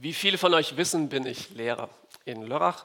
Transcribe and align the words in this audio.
Wie 0.00 0.14
viele 0.14 0.38
von 0.38 0.54
euch 0.54 0.76
wissen, 0.76 1.08
bin 1.08 1.26
ich 1.26 1.50
Lehrer 1.50 1.88
in 2.24 2.42
Lörrach. 2.42 2.84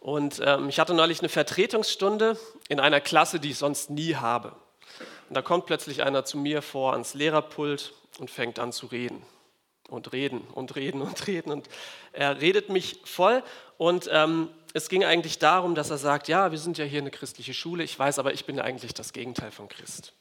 Und 0.00 0.40
ähm, 0.42 0.70
ich 0.70 0.78
hatte 0.78 0.94
neulich 0.94 1.18
eine 1.18 1.28
Vertretungsstunde 1.28 2.38
in 2.70 2.80
einer 2.80 3.02
Klasse, 3.02 3.40
die 3.40 3.50
ich 3.50 3.58
sonst 3.58 3.90
nie 3.90 4.14
habe. 4.14 4.56
Und 5.28 5.34
da 5.34 5.42
kommt 5.42 5.66
plötzlich 5.66 6.02
einer 6.02 6.24
zu 6.24 6.38
mir 6.38 6.62
vor 6.62 6.92
ans 6.92 7.12
Lehrerpult 7.12 7.92
und 8.18 8.30
fängt 8.30 8.58
an 8.58 8.72
zu 8.72 8.86
reden. 8.86 9.22
Und 9.90 10.14
reden 10.14 10.40
und 10.54 10.76
reden 10.76 11.02
und 11.02 11.26
reden. 11.26 11.52
Und 11.52 11.68
er 12.14 12.40
redet 12.40 12.70
mich 12.70 13.00
voll. 13.04 13.42
Und 13.76 14.08
ähm, 14.10 14.48
es 14.72 14.88
ging 14.88 15.04
eigentlich 15.04 15.40
darum, 15.40 15.74
dass 15.74 15.90
er 15.90 15.98
sagt, 15.98 16.26
ja, 16.28 16.52
wir 16.52 16.58
sind 16.58 16.78
ja 16.78 16.86
hier 16.86 17.00
eine 17.00 17.10
christliche 17.10 17.52
Schule. 17.52 17.84
Ich 17.84 17.98
weiß, 17.98 18.18
aber 18.18 18.32
ich 18.32 18.46
bin 18.46 18.56
ja 18.56 18.64
eigentlich 18.64 18.94
das 18.94 19.12
Gegenteil 19.12 19.50
von 19.50 19.68
Christ. 19.68 20.14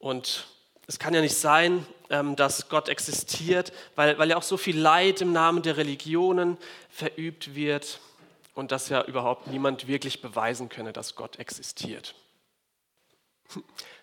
Und 0.00 0.48
es 0.88 0.98
kann 0.98 1.12
ja 1.12 1.20
nicht 1.20 1.36
sein, 1.36 1.86
ähm, 2.08 2.34
dass 2.34 2.70
Gott 2.70 2.88
existiert, 2.88 3.72
weil, 3.94 4.18
weil 4.18 4.30
ja 4.30 4.36
auch 4.38 4.42
so 4.42 4.56
viel 4.56 4.76
Leid 4.76 5.20
im 5.20 5.32
Namen 5.32 5.62
der 5.62 5.76
Religionen 5.76 6.56
verübt 6.88 7.54
wird 7.54 8.00
und 8.54 8.72
dass 8.72 8.88
ja 8.88 9.04
überhaupt 9.04 9.46
niemand 9.48 9.86
wirklich 9.86 10.22
beweisen 10.22 10.70
könne, 10.70 10.94
dass 10.94 11.14
Gott 11.14 11.38
existiert. 11.38 12.14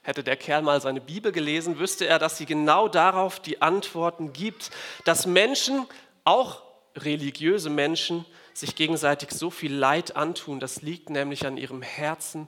Hätte 0.03 0.23
der 0.23 0.37
Kerl 0.37 0.61
mal 0.61 0.79
seine 0.79 1.01
Bibel 1.01 1.31
gelesen, 1.31 1.79
wüsste 1.79 2.05
er, 2.05 2.19
dass 2.19 2.37
sie 2.37 2.45
genau 2.45 2.87
darauf 2.87 3.39
die 3.39 3.63
Antworten 3.63 4.31
gibt, 4.31 4.69
dass 5.05 5.25
Menschen, 5.25 5.87
auch 6.23 6.61
religiöse 6.95 7.71
Menschen, 7.71 8.25
sich 8.53 8.75
gegenseitig 8.75 9.31
so 9.31 9.49
viel 9.49 9.73
Leid 9.73 10.15
antun. 10.15 10.59
Das 10.59 10.83
liegt 10.83 11.09
nämlich 11.09 11.47
an 11.47 11.57
ihrem 11.57 11.81
Herzen, 11.81 12.47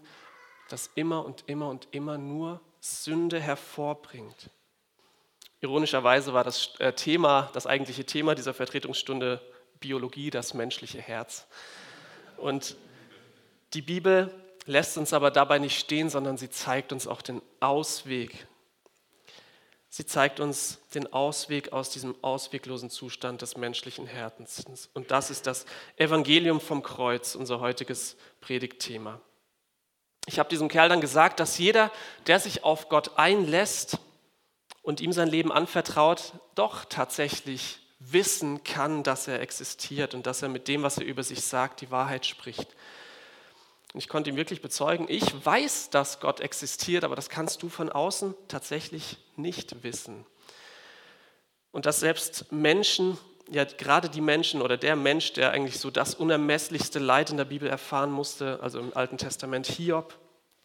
das 0.70 0.92
immer 0.94 1.26
und 1.26 1.44
immer 1.48 1.70
und 1.70 1.88
immer 1.92 2.20
nur 2.20 2.62
Sünde 2.88 3.40
hervorbringt. 3.40 4.50
Ironischerweise 5.62 6.34
war 6.34 6.44
das 6.44 6.76
äh, 6.80 6.94
Thema, 6.94 7.50
das 7.54 7.68
eigentliche 7.68 8.05
Thema 8.05 8.36
dieser 8.36 8.54
Vertretungsstunde 8.54 9.41
Biologie, 9.80 10.30
das 10.30 10.54
menschliche 10.54 11.00
Herz. 11.00 11.47
Und 12.38 12.75
die 13.73 13.81
Bibel 13.81 14.34
lässt 14.66 14.97
uns 14.97 15.14
aber 15.14 15.31
dabei 15.31 15.59
nicht 15.59 15.80
stehen, 15.80 16.09
sondern 16.09 16.38
sie 16.38 16.50
zeigt 16.50 16.92
uns 16.92 17.08
auch 17.08 17.22
den 17.22 17.42
Ausweg. 17.59 18.47
Sie 19.90 20.06
zeigt 20.06 20.40
uns 20.40 20.80
den 20.94 21.12
Ausweg 21.12 21.73
aus 21.73 21.90
diesem 21.90 22.16
ausweglosen 22.23 22.90
Zustand 22.90 23.42
des 23.42 23.58
menschlichen 23.58 24.06
Herzens. 24.06 24.90
Und 24.94 25.12
das 25.12 25.31
ist 25.31 25.47
das 25.47 25.66
Evangelium 25.95 26.59
vom 26.59 26.84
Kreuz, 26.84 27.36
unser 27.36 27.62
heutiges 27.62 28.16
Predigtthema. 28.42 29.22
Ich 30.28 30.39
habe 30.39 30.50
diesem 30.50 30.67
Kerl 30.67 30.89
dann 30.89 31.00
gesagt, 31.00 31.39
dass 31.39 31.58
jeder, 31.58 31.89
der 32.28 32.42
sich 32.42 32.66
auf 32.66 32.89
Gott 32.89 33.17
einlässt 33.17 33.97
und 34.81 35.00
ihm 35.00 35.14
sein 35.14 35.30
Leben 35.30 35.53
anvertraut, 35.53 36.34
doch 36.53 36.84
tatsächlich 36.84 37.80
wissen 38.00 38.64
kann, 38.66 39.03
dass 39.03 39.30
er 39.30 39.42
existiert 39.42 40.14
und 40.14 40.28
dass 40.28 40.42
er 40.42 40.50
mit 40.50 40.67
dem, 40.67 40.84
was 40.84 40.97
er 40.97 41.06
über 41.06 41.23
sich 41.23 41.42
sagt, 41.42 41.80
die 41.80 41.92
Wahrheit 41.92 42.25
spricht. 42.25 42.67
Und 43.94 44.00
ich 44.00 44.09
konnte 44.09 44.30
ihm 44.30 44.36
wirklich 44.36 44.61
bezeugen, 44.61 45.06
ich 45.08 45.45
weiß, 45.45 45.92
dass 45.92 46.19
Gott 46.19 46.41
existiert, 46.41 47.06
aber 47.06 47.16
das 47.16 47.30
kannst 47.30 47.64
du 47.64 47.69
von 47.69 47.89
außen 47.89 48.36
tatsächlich 48.50 49.17
nicht 49.38 49.81
wissen. 49.81 50.25
Und 51.72 51.86
dass 51.86 52.02
selbst 52.02 52.52
Menschen, 52.52 53.17
ja 53.50 53.64
gerade 53.64 54.09
die 54.09 54.22
Menschen 54.22 54.62
oder 54.62 54.78
der 54.78 54.95
Mensch, 54.95 55.34
der 55.34 55.52
eigentlich 55.52 55.80
so 55.80 55.90
das 55.90 56.16
unermesslichste 56.16 57.00
Leid 57.00 57.30
in 57.30 57.38
der 57.38 57.45
Bibel 57.45 57.67
erfahren 57.70 58.12
musste, 58.12 58.59
also 58.62 58.80
im 58.80 58.95
Alten 58.95 59.17
Testament 59.17 59.67
Hiob, 59.67 60.17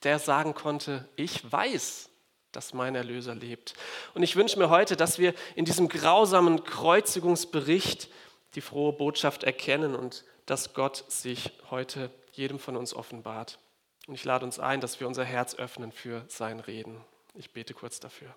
der 0.03 0.19
sagen 0.19 0.55
konnte, 0.55 1.09
ich 1.17 1.51
weiß, 1.51 2.09
dass 2.51 2.75
mein 2.75 2.95
Erlöser 2.95 3.35
lebt. 3.35 3.75
Und 4.15 4.23
ich 4.23 4.37
wünsche 4.37 4.59
mir 4.59 4.69
heute, 4.69 4.97
dass 4.97 5.19
wir 5.19 5.35
in 5.55 5.65
diesem 5.65 5.89
grausamen 5.89 6.65
Kreuzigungsbericht 6.65 8.09
die 8.55 8.61
frohe 8.61 8.93
Botschaft 8.93 9.45
erkennen 9.45 9.95
und 9.95 10.25
dass 10.47 10.75
Gott 10.75 11.05
sich 11.09 11.53
heute 11.71 12.11
jedem 12.33 12.59
von 12.59 12.77
uns 12.77 12.95
offenbart. 12.95 13.59
Und 14.07 14.15
ich 14.15 14.25
lade 14.25 14.45
uns 14.45 14.59
ein, 14.59 14.81
dass 14.81 15.01
wir 15.01 15.07
unser 15.07 15.25
Herz 15.25 15.55
öffnen 15.55 15.93
für 15.93 16.25
sein 16.29 16.61
Reden. 16.61 17.01
Ich 17.35 17.53
bete 17.53 17.73
kurz 17.73 18.01
dafür. 18.01 18.35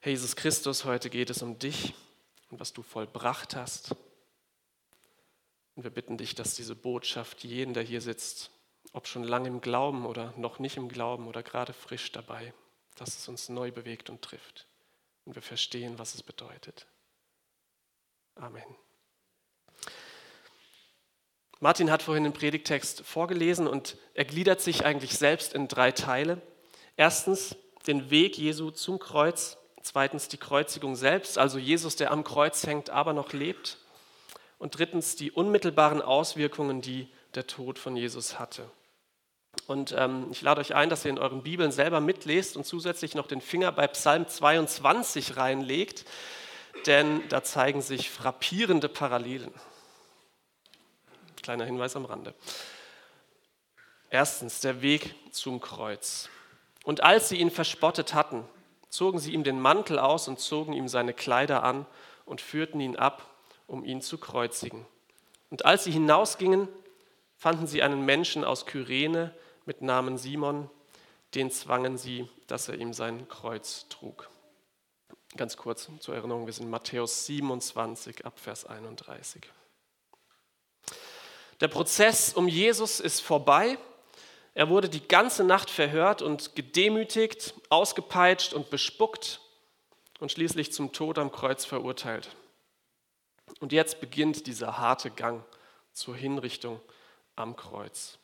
Herr 0.00 0.12
Jesus 0.12 0.36
Christus, 0.36 0.84
heute 0.84 1.08
geht 1.08 1.30
es 1.30 1.42
um 1.42 1.58
dich 1.58 1.94
und 2.50 2.60
was 2.60 2.72
du 2.72 2.82
vollbracht 2.82 3.56
hast. 3.56 3.94
Und 5.76 5.84
wir 5.84 5.90
bitten 5.90 6.18
dich, 6.18 6.34
dass 6.34 6.54
diese 6.54 6.74
Botschaft 6.74 7.44
jeden, 7.44 7.74
der 7.74 7.82
hier 7.82 8.00
sitzt, 8.00 8.50
ob 8.92 9.06
schon 9.06 9.24
lange 9.24 9.48
im 9.48 9.60
Glauben 9.60 10.04
oder 10.04 10.34
noch 10.36 10.58
nicht 10.58 10.76
im 10.76 10.88
Glauben 10.88 11.26
oder 11.26 11.42
gerade 11.42 11.72
frisch 11.72 12.12
dabei, 12.12 12.52
dass 12.96 13.16
es 13.16 13.28
uns 13.28 13.48
neu 13.48 13.70
bewegt 13.70 14.10
und 14.10 14.22
trifft 14.22 14.66
und 15.24 15.34
wir 15.34 15.42
verstehen, 15.42 15.98
was 15.98 16.14
es 16.14 16.22
bedeutet. 16.22 16.86
Amen. 18.34 18.64
Martin 21.60 21.90
hat 21.90 22.02
vorhin 22.02 22.24
den 22.24 22.32
Predigtext 22.32 23.02
vorgelesen 23.02 23.68
und 23.68 23.98
er 24.14 24.24
gliedert 24.24 24.60
sich 24.60 24.84
eigentlich 24.84 25.18
selbst 25.18 25.52
in 25.52 25.68
drei 25.68 25.92
Teile. 25.92 26.40
Erstens 26.96 27.54
den 27.86 28.10
Weg 28.10 28.38
Jesu 28.38 28.70
zum 28.70 28.98
Kreuz, 28.98 29.58
zweitens 29.82 30.28
die 30.28 30.36
Kreuzigung 30.36 30.96
selbst, 30.96 31.38
also 31.38 31.58
Jesus, 31.58 31.96
der 31.96 32.10
am 32.10 32.24
Kreuz 32.24 32.66
hängt, 32.66 32.90
aber 32.90 33.12
noch 33.12 33.32
lebt. 33.32 33.78
Und 34.58 34.78
drittens 34.78 35.16
die 35.16 35.30
unmittelbaren 35.30 36.02
Auswirkungen, 36.02 36.82
die 36.82 37.08
der 37.34 37.46
Tod 37.46 37.78
von 37.78 37.96
Jesus 37.96 38.38
hatte. 38.38 38.68
Und 39.66 39.94
ähm, 39.96 40.28
ich 40.30 40.42
lade 40.42 40.60
euch 40.60 40.74
ein, 40.74 40.90
dass 40.90 41.04
ihr 41.04 41.10
in 41.10 41.18
euren 41.18 41.42
Bibeln 41.42 41.72
selber 41.72 42.00
mitlest 42.00 42.56
und 42.56 42.64
zusätzlich 42.64 43.14
noch 43.14 43.26
den 43.26 43.40
Finger 43.40 43.72
bei 43.72 43.86
Psalm 43.88 44.26
22 44.26 45.36
reinlegt, 45.36 46.04
denn 46.86 47.26
da 47.28 47.42
zeigen 47.42 47.82
sich 47.82 48.10
frappierende 48.10 48.88
Parallelen. 48.88 49.52
Kleiner 51.42 51.64
Hinweis 51.64 51.96
am 51.96 52.04
Rande. 52.04 52.34
Erstens 54.10 54.60
der 54.60 54.82
Weg 54.82 55.14
zum 55.32 55.60
Kreuz. 55.60 56.28
Und 56.84 57.02
als 57.02 57.28
sie 57.28 57.36
ihn 57.38 57.50
verspottet 57.50 58.14
hatten, 58.14 58.44
zogen 58.90 59.18
sie 59.18 59.32
ihm 59.32 59.44
den 59.44 59.60
Mantel 59.60 59.98
aus 59.98 60.28
und 60.28 60.38
zogen 60.38 60.72
ihm 60.72 60.88
seine 60.88 61.14
Kleider 61.14 61.62
an 61.62 61.86
und 62.26 62.40
führten 62.40 62.80
ihn 62.80 62.96
ab, 62.96 63.26
um 63.66 63.84
ihn 63.84 64.02
zu 64.02 64.18
kreuzigen. 64.18 64.84
Und 65.48 65.64
als 65.64 65.84
sie 65.84 65.92
hinausgingen, 65.92 66.68
fanden 67.36 67.66
sie 67.66 67.82
einen 67.82 68.04
Menschen 68.04 68.44
aus 68.44 68.66
Kyrene 68.66 69.34
mit 69.64 69.80
Namen 69.80 70.18
Simon, 70.18 70.68
den 71.34 71.50
zwangen 71.50 71.96
sie, 71.96 72.28
dass 72.48 72.68
er 72.68 72.76
ihm 72.76 72.92
sein 72.92 73.28
Kreuz 73.28 73.86
trug. 73.88 74.28
Ganz 75.36 75.56
kurz 75.56 75.88
zur 76.00 76.16
Erinnerung, 76.16 76.46
wir 76.46 76.52
sind 76.52 76.68
Matthäus 76.68 77.26
27 77.26 78.26
ab 78.26 78.38
Vers 78.38 78.66
31. 78.66 79.42
Der 81.60 81.68
Prozess 81.68 82.32
um 82.32 82.48
Jesus 82.48 82.98
ist 82.98 83.20
vorbei. 83.20 83.78
Er 84.54 84.68
wurde 84.68 84.88
die 84.88 85.06
ganze 85.06 85.44
Nacht 85.44 85.70
verhört 85.70 86.22
und 86.22 86.56
gedemütigt, 86.56 87.54
ausgepeitscht 87.68 88.52
und 88.52 88.70
bespuckt 88.70 89.40
und 90.18 90.32
schließlich 90.32 90.72
zum 90.72 90.92
Tod 90.92 91.18
am 91.18 91.30
Kreuz 91.30 91.64
verurteilt. 91.64 92.34
Und 93.60 93.72
jetzt 93.72 94.00
beginnt 94.00 94.46
dieser 94.46 94.78
harte 94.78 95.10
Gang 95.10 95.44
zur 95.92 96.16
Hinrichtung 96.16 96.80
am 97.36 97.56
Kreuz. 97.56 98.18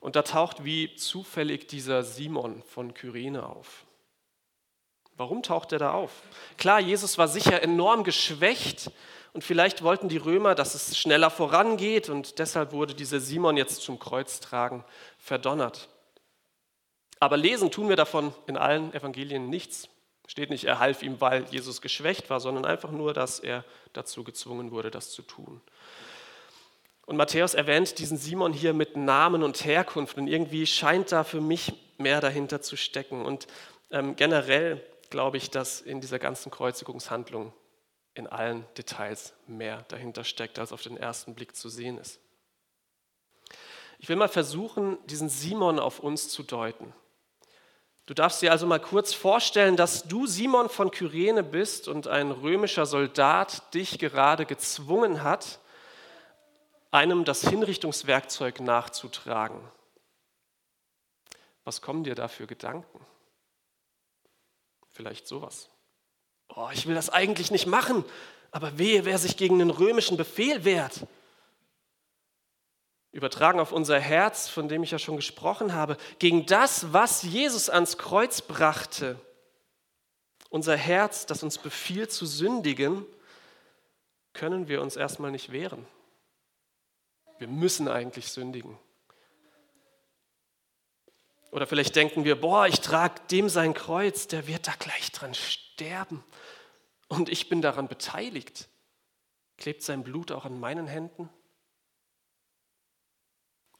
Und 0.00 0.16
da 0.16 0.22
taucht 0.22 0.64
wie 0.64 0.94
zufällig 0.96 1.68
dieser 1.68 2.02
Simon 2.02 2.62
von 2.62 2.94
Kyrene 2.94 3.44
auf. 3.46 3.84
Warum 5.16 5.42
taucht 5.42 5.72
er 5.72 5.78
da 5.78 5.92
auf? 5.92 6.12
Klar, 6.58 6.80
Jesus 6.80 7.16
war 7.16 7.28
sicher 7.28 7.62
enorm 7.62 8.04
geschwächt 8.04 8.90
und 9.36 9.42
vielleicht 9.42 9.82
wollten 9.82 10.08
die 10.08 10.16
Römer, 10.16 10.54
dass 10.54 10.74
es 10.74 10.96
schneller 10.96 11.28
vorangeht 11.28 12.08
und 12.08 12.38
deshalb 12.38 12.72
wurde 12.72 12.94
dieser 12.94 13.20
Simon 13.20 13.58
jetzt 13.58 13.82
zum 13.82 13.98
Kreuztragen 13.98 14.82
verdonnert. 15.18 15.90
Aber 17.20 17.36
lesen 17.36 17.70
tun 17.70 17.90
wir 17.90 17.96
davon 17.96 18.32
in 18.46 18.56
allen 18.56 18.94
Evangelien 18.94 19.50
nichts. 19.50 19.90
Steht 20.26 20.48
nicht, 20.48 20.64
er 20.64 20.78
half 20.78 21.02
ihm, 21.02 21.20
weil 21.20 21.44
Jesus 21.50 21.82
geschwächt 21.82 22.30
war, 22.30 22.40
sondern 22.40 22.64
einfach 22.64 22.90
nur, 22.90 23.12
dass 23.12 23.38
er 23.38 23.66
dazu 23.92 24.24
gezwungen 24.24 24.70
wurde, 24.70 24.90
das 24.90 25.10
zu 25.10 25.20
tun. 25.20 25.60
Und 27.04 27.18
Matthäus 27.18 27.52
erwähnt 27.52 27.98
diesen 27.98 28.16
Simon 28.16 28.54
hier 28.54 28.72
mit 28.72 28.96
Namen 28.96 29.42
und 29.42 29.66
Herkunft 29.66 30.16
und 30.16 30.28
irgendwie 30.28 30.66
scheint 30.66 31.12
da 31.12 31.24
für 31.24 31.42
mich 31.42 31.74
mehr 31.98 32.22
dahinter 32.22 32.62
zu 32.62 32.78
stecken. 32.78 33.26
Und 33.26 33.48
ähm, 33.90 34.16
generell 34.16 34.80
glaube 35.10 35.36
ich, 35.36 35.50
dass 35.50 35.82
in 35.82 36.00
dieser 36.00 36.18
ganzen 36.18 36.50
Kreuzigungshandlung 36.50 37.52
in 38.16 38.26
allen 38.26 38.64
Details 38.76 39.34
mehr 39.46 39.84
dahinter 39.88 40.24
steckt, 40.24 40.58
als 40.58 40.72
auf 40.72 40.82
den 40.82 40.96
ersten 40.96 41.34
Blick 41.34 41.54
zu 41.54 41.68
sehen 41.68 41.98
ist. 41.98 42.18
Ich 43.98 44.08
will 44.08 44.16
mal 44.16 44.28
versuchen, 44.28 44.98
diesen 45.06 45.28
Simon 45.28 45.78
auf 45.78 46.00
uns 46.00 46.28
zu 46.28 46.42
deuten. 46.42 46.94
Du 48.06 48.14
darfst 48.14 48.40
dir 48.40 48.52
also 48.52 48.66
mal 48.66 48.80
kurz 48.80 49.12
vorstellen, 49.12 49.76
dass 49.76 50.04
du 50.04 50.26
Simon 50.26 50.68
von 50.68 50.90
Kyrene 50.90 51.42
bist 51.42 51.88
und 51.88 52.06
ein 52.06 52.30
römischer 52.30 52.86
Soldat 52.86 53.74
dich 53.74 53.98
gerade 53.98 54.46
gezwungen 54.46 55.22
hat, 55.22 55.60
einem 56.90 57.24
das 57.24 57.42
Hinrichtungswerkzeug 57.42 58.60
nachzutragen. 58.60 59.60
Was 61.64 61.82
kommen 61.82 62.04
dir 62.04 62.14
da 62.14 62.28
für 62.28 62.46
Gedanken? 62.46 63.04
Vielleicht 64.88 65.26
sowas. 65.26 65.68
Oh, 66.48 66.68
ich 66.72 66.86
will 66.86 66.94
das 66.94 67.10
eigentlich 67.10 67.50
nicht 67.50 67.66
machen, 67.66 68.04
Aber 68.52 68.78
wehe, 68.78 69.04
wer 69.04 69.18
sich 69.18 69.36
gegen 69.36 69.58
den 69.58 69.68
römischen 69.68 70.16
Befehl 70.16 70.64
wehrt. 70.64 71.06
Übertragen 73.12 73.60
auf 73.60 73.72
unser 73.72 74.00
Herz, 74.00 74.48
von 74.48 74.68
dem 74.68 74.82
ich 74.82 74.92
ja 74.92 74.98
schon 74.98 75.16
gesprochen 75.16 75.74
habe, 75.74 75.96
gegen 76.18 76.46
das, 76.46 76.92
was 76.92 77.22
Jesus 77.22 77.68
ans 77.68 77.98
Kreuz 77.98 78.40
brachte. 78.40 79.20
Unser 80.48 80.76
Herz, 80.76 81.26
das 81.26 81.42
uns 81.42 81.58
befiehlt 81.58 82.12
zu 82.12 82.24
sündigen, 82.24 83.04
können 84.32 84.68
wir 84.68 84.80
uns 84.80 84.96
erstmal 84.96 85.30
nicht 85.30 85.52
wehren. 85.52 85.86
Wir 87.38 87.48
müssen 87.48 87.88
eigentlich 87.88 88.28
sündigen. 88.28 88.78
Oder 91.50 91.66
vielleicht 91.66 91.96
denken 91.96 92.24
wir, 92.24 92.40
boah, 92.40 92.66
ich 92.66 92.80
trage 92.80 93.20
dem 93.30 93.48
sein 93.48 93.74
Kreuz, 93.74 94.28
der 94.28 94.46
wird 94.46 94.66
da 94.66 94.72
gleich 94.78 95.12
dran 95.12 95.34
sterben. 95.34 95.65
Und 97.08 97.28
ich 97.28 97.48
bin 97.48 97.62
daran 97.62 97.88
beteiligt. 97.88 98.68
Klebt 99.58 99.82
sein 99.82 100.02
Blut 100.02 100.32
auch 100.32 100.44
an 100.44 100.58
meinen 100.58 100.86
Händen? 100.86 101.28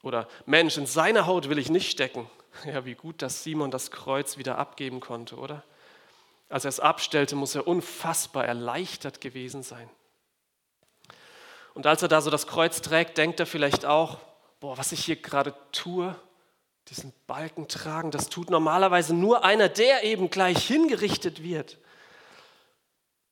Oder 0.02 0.28
Mensch, 0.46 0.76
in 0.76 0.86
seiner 0.86 1.26
Haut 1.26 1.48
will 1.48 1.58
ich 1.58 1.70
nicht 1.70 1.90
stecken. 1.90 2.30
Ja, 2.64 2.86
wie 2.86 2.94
gut, 2.94 3.20
dass 3.20 3.44
Simon 3.44 3.70
das 3.70 3.90
Kreuz 3.90 4.38
wieder 4.38 4.56
abgeben 4.56 5.00
konnte, 5.00 5.36
oder? 5.36 5.62
Als 6.48 6.64
er 6.64 6.70
es 6.70 6.80
abstellte, 6.80 7.36
muss 7.36 7.54
er 7.54 7.66
unfassbar 7.66 8.46
erleichtert 8.46 9.20
gewesen 9.20 9.62
sein. 9.62 9.90
Und 11.74 11.86
als 11.86 12.00
er 12.00 12.08
da 12.08 12.22
so 12.22 12.30
das 12.30 12.46
Kreuz 12.46 12.80
trägt, 12.80 13.18
denkt 13.18 13.40
er 13.40 13.46
vielleicht 13.46 13.84
auch, 13.84 14.20
boah, 14.58 14.78
was 14.78 14.92
ich 14.92 15.04
hier 15.04 15.16
gerade 15.16 15.54
tue, 15.72 16.16
diesen 16.88 17.12
Balken 17.26 17.68
tragen, 17.68 18.10
das 18.10 18.30
tut 18.30 18.48
normalerweise 18.48 19.14
nur 19.14 19.44
einer, 19.44 19.68
der 19.68 20.04
eben 20.04 20.30
gleich 20.30 20.66
hingerichtet 20.66 21.42
wird. 21.42 21.76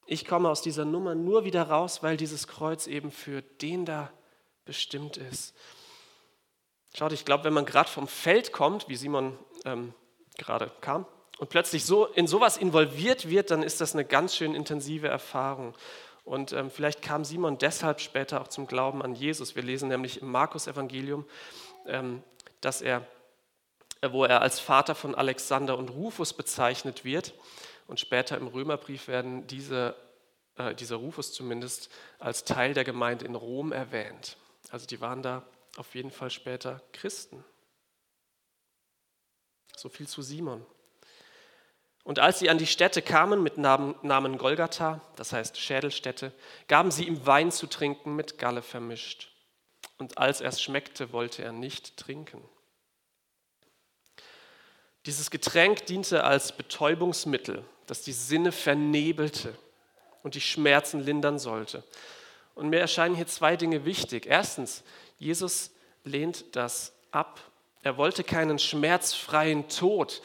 Ich 0.06 0.26
komme 0.26 0.50
aus 0.50 0.62
dieser 0.62 0.84
Nummer 0.84 1.14
nur 1.14 1.44
wieder 1.44 1.62
raus, 1.64 2.02
weil 2.02 2.16
dieses 2.16 2.46
Kreuz 2.46 2.86
eben 2.86 3.10
für 3.10 3.42
den 3.42 3.84
da 3.84 4.10
bestimmt 4.64 5.16
ist. 5.16 5.54
Schaut, 6.96 7.12
ich 7.12 7.24
glaube, 7.24 7.44
wenn 7.44 7.52
man 7.52 7.66
gerade 7.66 7.88
vom 7.88 8.06
Feld 8.06 8.52
kommt, 8.52 8.88
wie 8.88 8.96
Simon 8.96 9.38
ähm, 9.64 9.94
gerade 10.36 10.70
kam, 10.80 11.06
und 11.38 11.50
plötzlich 11.50 11.84
so 11.84 12.06
in 12.06 12.28
sowas 12.28 12.56
involviert 12.56 13.28
wird, 13.28 13.50
dann 13.50 13.64
ist 13.64 13.80
das 13.80 13.94
eine 13.94 14.04
ganz 14.04 14.36
schön 14.36 14.54
intensive 14.54 15.08
Erfahrung. 15.08 15.74
Und 16.22 16.52
ähm, 16.52 16.70
vielleicht 16.70 17.02
kam 17.02 17.24
Simon 17.24 17.58
deshalb 17.58 18.00
später 18.00 18.40
auch 18.40 18.48
zum 18.48 18.66
Glauben 18.66 19.02
an 19.02 19.14
Jesus. 19.14 19.56
Wir 19.56 19.62
lesen 19.62 19.88
nämlich 19.88 20.22
im 20.22 20.30
Markus-Evangelium, 20.30 21.26
ähm, 21.86 22.22
dass 22.60 22.82
er 22.82 23.06
wo 24.12 24.24
er 24.24 24.42
als 24.42 24.60
Vater 24.60 24.94
von 24.94 25.14
Alexander 25.14 25.78
und 25.78 25.88
Rufus 25.88 26.34
bezeichnet 26.34 27.04
wird. 27.04 27.32
Und 27.86 28.00
später 28.00 28.36
im 28.36 28.46
Römerbrief 28.46 29.08
werden 29.08 29.46
diese, 29.46 29.94
äh, 30.56 30.74
dieser 30.74 30.96
Rufus 30.96 31.32
zumindest 31.32 31.90
als 32.18 32.44
Teil 32.44 32.74
der 32.74 32.84
Gemeinde 32.84 33.24
in 33.24 33.34
Rom 33.34 33.72
erwähnt. 33.72 34.36
Also 34.70 34.86
die 34.86 35.00
waren 35.00 35.22
da 35.22 35.42
auf 35.76 35.94
jeden 35.94 36.10
Fall 36.10 36.30
später 36.30 36.80
Christen. 36.92 37.44
So 39.76 39.88
viel 39.88 40.08
zu 40.08 40.22
Simon. 40.22 40.64
Und 42.04 42.18
als 42.18 42.38
sie 42.38 42.50
an 42.50 42.58
die 42.58 42.66
Stätte 42.66 43.00
kamen 43.00 43.42
mit 43.42 43.56
Namen, 43.56 43.94
Namen 44.02 44.36
Golgatha, 44.36 45.00
das 45.16 45.32
heißt 45.32 45.58
Schädelstätte, 45.58 46.32
gaben 46.68 46.90
sie 46.90 47.06
ihm 47.06 47.26
Wein 47.26 47.50
zu 47.50 47.66
trinken 47.66 48.14
mit 48.14 48.38
Galle 48.38 48.62
vermischt. 48.62 49.30
Und 49.96 50.18
als 50.18 50.40
er 50.40 50.50
es 50.50 50.60
schmeckte, 50.60 51.12
wollte 51.12 51.42
er 51.42 51.52
nicht 51.52 51.96
trinken. 51.96 52.42
Dieses 55.06 55.30
Getränk 55.30 55.86
diente 55.86 56.24
als 56.24 56.56
Betäubungsmittel, 56.56 57.64
das 57.86 58.02
die 58.02 58.12
Sinne 58.12 58.52
vernebelte 58.52 59.54
und 60.22 60.34
die 60.34 60.40
Schmerzen 60.40 61.00
lindern 61.00 61.38
sollte. 61.38 61.84
Und 62.54 62.68
mir 62.70 62.80
erscheinen 62.80 63.14
hier 63.14 63.26
zwei 63.26 63.56
Dinge 63.56 63.84
wichtig. 63.84 64.26
Erstens, 64.26 64.82
Jesus 65.18 65.70
lehnt 66.04 66.56
das 66.56 66.92
ab. 67.10 67.40
Er 67.82 67.96
wollte 67.96 68.24
keinen 68.24 68.58
schmerzfreien 68.58 69.68
Tod. 69.68 70.22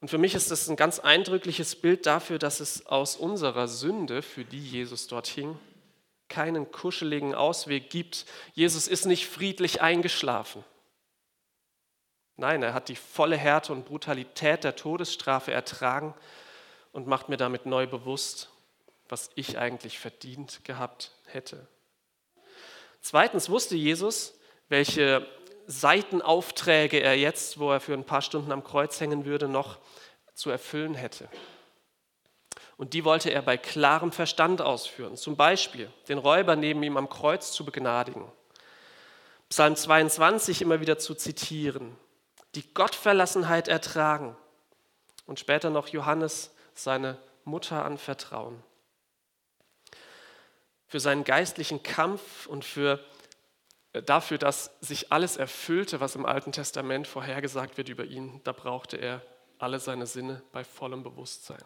Und 0.00 0.08
für 0.08 0.18
mich 0.18 0.34
ist 0.34 0.50
das 0.50 0.68
ein 0.68 0.76
ganz 0.76 0.98
eindrückliches 0.98 1.76
Bild 1.76 2.06
dafür, 2.06 2.38
dass 2.38 2.60
es 2.60 2.86
aus 2.86 3.16
unserer 3.16 3.68
Sünde, 3.68 4.22
für 4.22 4.44
die 4.44 4.58
Jesus 4.58 5.06
dort 5.06 5.28
hing, 5.28 5.58
keinen 6.28 6.72
kuscheligen 6.72 7.34
Ausweg 7.34 7.90
gibt. 7.90 8.24
Jesus 8.54 8.88
ist 8.88 9.04
nicht 9.04 9.28
friedlich 9.28 9.82
eingeschlafen. 9.82 10.64
Nein, 12.36 12.62
er 12.62 12.74
hat 12.74 12.88
die 12.88 12.96
volle 12.96 13.36
Härte 13.36 13.72
und 13.72 13.84
Brutalität 13.84 14.64
der 14.64 14.74
Todesstrafe 14.74 15.52
ertragen 15.52 16.14
und 16.92 17.06
macht 17.06 17.28
mir 17.28 17.36
damit 17.36 17.66
neu 17.66 17.86
bewusst, 17.86 18.50
was 19.08 19.30
ich 19.34 19.58
eigentlich 19.58 19.98
verdient 19.98 20.64
gehabt 20.64 21.12
hätte. 21.26 21.66
Zweitens 23.00 23.48
wusste 23.48 23.74
Jesus, 23.74 24.34
welche 24.68 25.26
Seitenaufträge 25.66 27.00
er 27.00 27.16
jetzt, 27.16 27.58
wo 27.58 27.72
er 27.72 27.80
für 27.80 27.94
ein 27.94 28.04
paar 28.04 28.22
Stunden 28.22 28.52
am 28.52 28.64
Kreuz 28.64 29.00
hängen 29.00 29.24
würde, 29.24 29.48
noch 29.48 29.78
zu 30.34 30.50
erfüllen 30.50 30.94
hätte. 30.94 31.28
Und 32.76 32.94
die 32.94 33.04
wollte 33.04 33.30
er 33.30 33.42
bei 33.42 33.56
klarem 33.56 34.12
Verstand 34.12 34.60
ausführen. 34.60 35.16
Zum 35.16 35.36
Beispiel 35.36 35.90
den 36.08 36.18
Räuber 36.18 36.56
neben 36.56 36.82
ihm 36.82 36.96
am 36.96 37.08
Kreuz 37.08 37.52
zu 37.52 37.64
begnadigen. 37.64 38.30
Psalm 39.48 39.76
22 39.76 40.62
immer 40.62 40.80
wieder 40.80 40.98
zu 40.98 41.14
zitieren 41.14 41.96
die 42.54 42.74
Gottverlassenheit 42.74 43.68
ertragen 43.68 44.36
und 45.26 45.40
später 45.40 45.70
noch 45.70 45.88
Johannes 45.88 46.51
seine 46.74 47.18
Mutter 47.44 47.84
anvertrauen. 47.84 48.62
Für 50.86 51.00
seinen 51.00 51.24
geistlichen 51.24 51.82
Kampf 51.82 52.46
und 52.46 52.64
für, 52.64 53.02
äh, 53.92 54.02
dafür, 54.02 54.38
dass 54.38 54.70
sich 54.80 55.10
alles 55.10 55.36
erfüllte, 55.36 56.00
was 56.00 56.14
im 56.14 56.26
Alten 56.26 56.52
Testament 56.52 57.06
vorhergesagt 57.06 57.78
wird 57.78 57.88
über 57.88 58.04
ihn, 58.04 58.40
da 58.44 58.52
brauchte 58.52 58.96
er 58.96 59.22
alle 59.58 59.78
seine 59.78 60.06
Sinne 60.06 60.42
bei 60.52 60.64
vollem 60.64 61.02
Bewusstsein. 61.02 61.62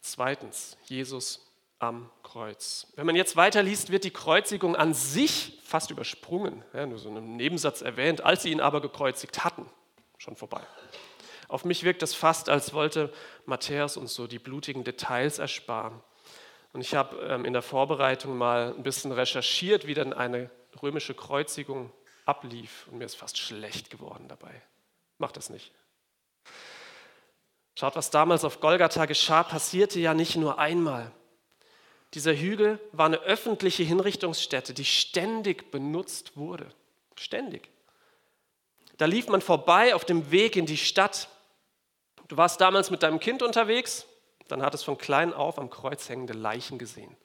Zweitens, 0.00 0.76
Jesus 0.84 1.46
am 1.78 2.10
Kreuz. 2.22 2.88
Wenn 2.96 3.06
man 3.06 3.16
jetzt 3.16 3.36
weiterliest, 3.36 3.90
wird 3.90 4.04
die 4.04 4.10
Kreuzigung 4.10 4.76
an 4.76 4.92
sich 4.92 5.58
fast 5.64 5.90
übersprungen, 5.90 6.62
ja, 6.74 6.86
nur 6.86 6.98
so 6.98 7.08
einen 7.08 7.36
Nebensatz 7.36 7.80
erwähnt, 7.80 8.20
als 8.20 8.42
sie 8.42 8.50
ihn 8.50 8.60
aber 8.60 8.80
gekreuzigt 8.80 9.44
hatten. 9.44 9.66
Schon 10.18 10.36
vorbei. 10.36 10.60
Auf 11.50 11.64
mich 11.64 11.82
wirkt 11.82 12.00
das 12.02 12.14
fast, 12.14 12.48
als 12.48 12.72
wollte 12.74 13.12
Matthäus 13.44 13.96
uns 13.96 14.14
so 14.14 14.28
die 14.28 14.38
blutigen 14.38 14.84
Details 14.84 15.40
ersparen. 15.40 16.00
Und 16.72 16.80
ich 16.80 16.94
habe 16.94 17.16
ähm, 17.22 17.44
in 17.44 17.52
der 17.52 17.62
Vorbereitung 17.62 18.38
mal 18.38 18.72
ein 18.76 18.84
bisschen 18.84 19.10
recherchiert, 19.10 19.84
wie 19.88 19.94
denn 19.94 20.12
eine 20.12 20.48
römische 20.80 21.12
Kreuzigung 21.12 21.92
ablief. 22.24 22.86
Und 22.88 22.98
mir 22.98 23.04
ist 23.04 23.16
fast 23.16 23.36
schlecht 23.36 23.90
geworden 23.90 24.28
dabei. 24.28 24.62
Macht 25.18 25.36
das 25.36 25.50
nicht. 25.50 25.72
Schaut, 27.74 27.96
was 27.96 28.10
damals 28.10 28.44
auf 28.44 28.60
Golgatha 28.60 29.06
geschah, 29.06 29.42
passierte 29.42 29.98
ja 29.98 30.14
nicht 30.14 30.36
nur 30.36 30.60
einmal. 30.60 31.10
Dieser 32.14 32.34
Hügel 32.34 32.78
war 32.92 33.06
eine 33.06 33.18
öffentliche 33.18 33.82
Hinrichtungsstätte, 33.82 34.72
die 34.72 34.84
ständig 34.84 35.72
benutzt 35.72 36.36
wurde. 36.36 36.68
Ständig. 37.16 37.68
Da 38.98 39.06
lief 39.06 39.26
man 39.26 39.40
vorbei 39.40 39.96
auf 39.96 40.04
dem 40.04 40.30
Weg 40.30 40.54
in 40.54 40.66
die 40.66 40.76
Stadt. 40.76 41.28
Du 42.30 42.36
warst 42.36 42.60
damals 42.60 42.92
mit 42.92 43.02
deinem 43.02 43.18
Kind 43.18 43.42
unterwegs, 43.42 44.06
dann 44.46 44.62
hattest 44.62 44.84
von 44.84 44.96
klein 44.96 45.34
auf 45.34 45.58
am 45.58 45.68
Kreuz 45.68 46.08
hängende 46.08 46.32
Leichen 46.32 46.78
gesehen, 46.78 47.16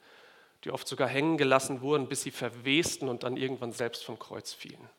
die 0.64 0.72
oft 0.72 0.88
sogar 0.88 1.08
hängen 1.08 1.38
gelassen 1.38 1.82
wurden, 1.82 2.08
bis 2.08 2.24
sie 2.24 2.32
verwesten 2.32 3.08
und 3.08 3.22
dann 3.22 3.38
irgendwann 3.38 3.72
selbst 3.72 4.04
vom 4.04 4.18
Kreuz 4.18 4.52
fielen. 4.52 4.90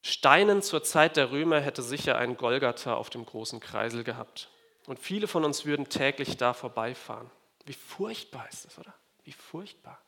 Steinen 0.00 0.62
zur 0.62 0.84
Zeit 0.84 1.16
der 1.16 1.32
Römer 1.32 1.60
hätte 1.60 1.82
sicher 1.82 2.16
ein 2.18 2.36
Golgatha 2.36 2.94
auf 2.94 3.10
dem 3.10 3.26
großen 3.26 3.58
Kreisel 3.58 4.04
gehabt. 4.04 4.48
Und 4.86 5.00
viele 5.00 5.26
von 5.26 5.44
uns 5.44 5.64
würden 5.64 5.88
täglich 5.88 6.36
da 6.36 6.52
vorbeifahren. 6.52 7.32
Wie 7.66 7.72
furchtbar 7.72 8.48
ist 8.48 8.64
das, 8.64 8.78
oder? 8.78 8.94
Wie 9.24 9.32
furchtbar. 9.32 10.00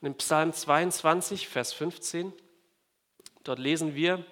Und 0.00 0.06
im 0.06 0.14
Psalm 0.14 0.54
22, 0.54 1.48
Vers 1.48 1.74
15, 1.74 2.32
dort 3.44 3.58
lesen 3.58 3.94
wir, 3.94 4.24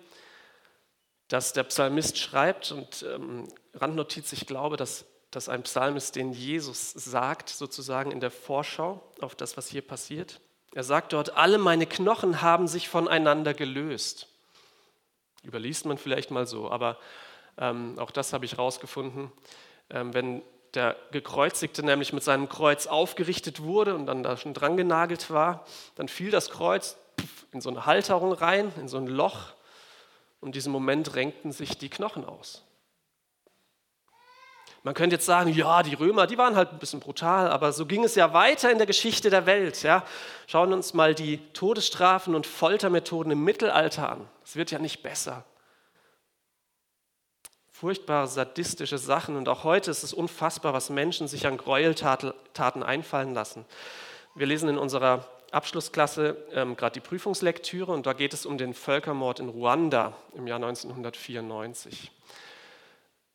dass 1.28 1.52
der 1.52 1.64
Psalmist 1.64 2.18
schreibt, 2.18 2.72
und 2.72 3.04
ähm, 3.08 3.48
Randnotiz, 3.74 4.32
ich 4.32 4.46
glaube, 4.46 4.76
dass 4.76 5.04
das 5.30 5.48
ein 5.48 5.62
Psalm 5.62 5.96
ist, 5.96 6.16
den 6.16 6.32
Jesus 6.32 6.92
sagt, 6.92 7.50
sozusagen 7.50 8.10
in 8.10 8.20
der 8.20 8.30
Vorschau 8.30 9.02
auf 9.20 9.34
das, 9.34 9.56
was 9.56 9.68
hier 9.68 9.82
passiert. 9.82 10.40
Er 10.74 10.84
sagt 10.84 11.12
dort, 11.12 11.36
alle 11.36 11.58
meine 11.58 11.86
Knochen 11.86 12.40
haben 12.40 12.66
sich 12.66 12.88
voneinander 12.88 13.52
gelöst. 13.52 14.28
Überliest 15.44 15.84
man 15.84 15.98
vielleicht 15.98 16.30
mal 16.30 16.46
so, 16.46 16.70
aber 16.70 16.98
ähm, 17.58 17.98
auch 17.98 18.10
das 18.10 18.32
habe 18.32 18.44
ich 18.44 18.52
herausgefunden. 18.52 19.30
Ähm, 19.90 20.14
wenn 20.14 20.42
der 20.74 20.96
Gekreuzigte 21.12 21.82
nämlich 21.82 22.12
mit 22.12 22.22
seinem 22.22 22.48
Kreuz 22.48 22.86
aufgerichtet 22.86 23.62
wurde 23.62 23.94
und 23.94 24.06
dann 24.06 24.22
da 24.22 24.36
schon 24.36 24.54
dran 24.54 24.76
genagelt 24.76 25.30
war, 25.30 25.64
dann 25.94 26.08
fiel 26.08 26.30
das 26.30 26.50
Kreuz 26.50 26.96
in 27.52 27.60
so 27.60 27.70
eine 27.70 27.86
Halterung 27.86 28.32
rein, 28.32 28.72
in 28.76 28.88
so 28.88 28.98
ein 28.98 29.06
Loch 29.06 29.54
und 30.40 30.48
in 30.48 30.52
diesem 30.52 30.72
Moment 30.72 31.14
renkten 31.14 31.52
sich 31.52 31.78
die 31.78 31.88
Knochen 31.88 32.24
aus. 32.24 32.64
Man 34.84 34.94
könnte 34.94 35.16
jetzt 35.16 35.26
sagen, 35.26 35.52
ja, 35.52 35.82
die 35.82 35.94
Römer, 35.94 36.26
die 36.26 36.38
waren 36.38 36.54
halt 36.54 36.72
ein 36.72 36.78
bisschen 36.78 37.00
brutal, 37.00 37.50
aber 37.50 37.72
so 37.72 37.84
ging 37.84 38.04
es 38.04 38.14
ja 38.14 38.32
weiter 38.32 38.70
in 38.70 38.78
der 38.78 38.86
Geschichte 38.86 39.28
der 39.28 39.44
Welt. 39.44 39.82
Ja. 39.82 40.04
Schauen 40.46 40.72
uns 40.72 40.94
mal 40.94 41.14
die 41.14 41.38
Todesstrafen 41.52 42.34
und 42.34 42.46
Foltermethoden 42.46 43.32
im 43.32 43.42
Mittelalter 43.42 44.10
an. 44.10 44.28
Es 44.44 44.54
wird 44.54 44.70
ja 44.70 44.78
nicht 44.78 45.02
besser. 45.02 45.44
Furchtbare 47.72 48.28
sadistische 48.28 48.98
Sachen 48.98 49.36
und 49.36 49.48
auch 49.48 49.64
heute 49.64 49.90
ist 49.90 50.04
es 50.04 50.12
unfassbar, 50.12 50.72
was 50.72 50.90
Menschen 50.90 51.28
sich 51.28 51.46
an 51.46 51.58
Gräueltaten 51.58 52.82
einfallen 52.82 53.34
lassen. 53.34 53.64
Wir 54.34 54.46
lesen 54.46 54.68
in 54.68 54.78
unserer 54.78 55.28
Abschlussklasse 55.50 56.36
ähm, 56.52 56.76
gerade 56.76 56.94
die 56.94 57.00
Prüfungslektüre 57.00 57.92
und 57.92 58.06
da 58.06 58.12
geht 58.12 58.34
es 58.34 58.46
um 58.46 58.58
den 58.58 58.74
Völkermord 58.74 59.40
in 59.40 59.48
Ruanda 59.48 60.16
im 60.34 60.46
Jahr 60.46 60.56
1994. 60.56 62.10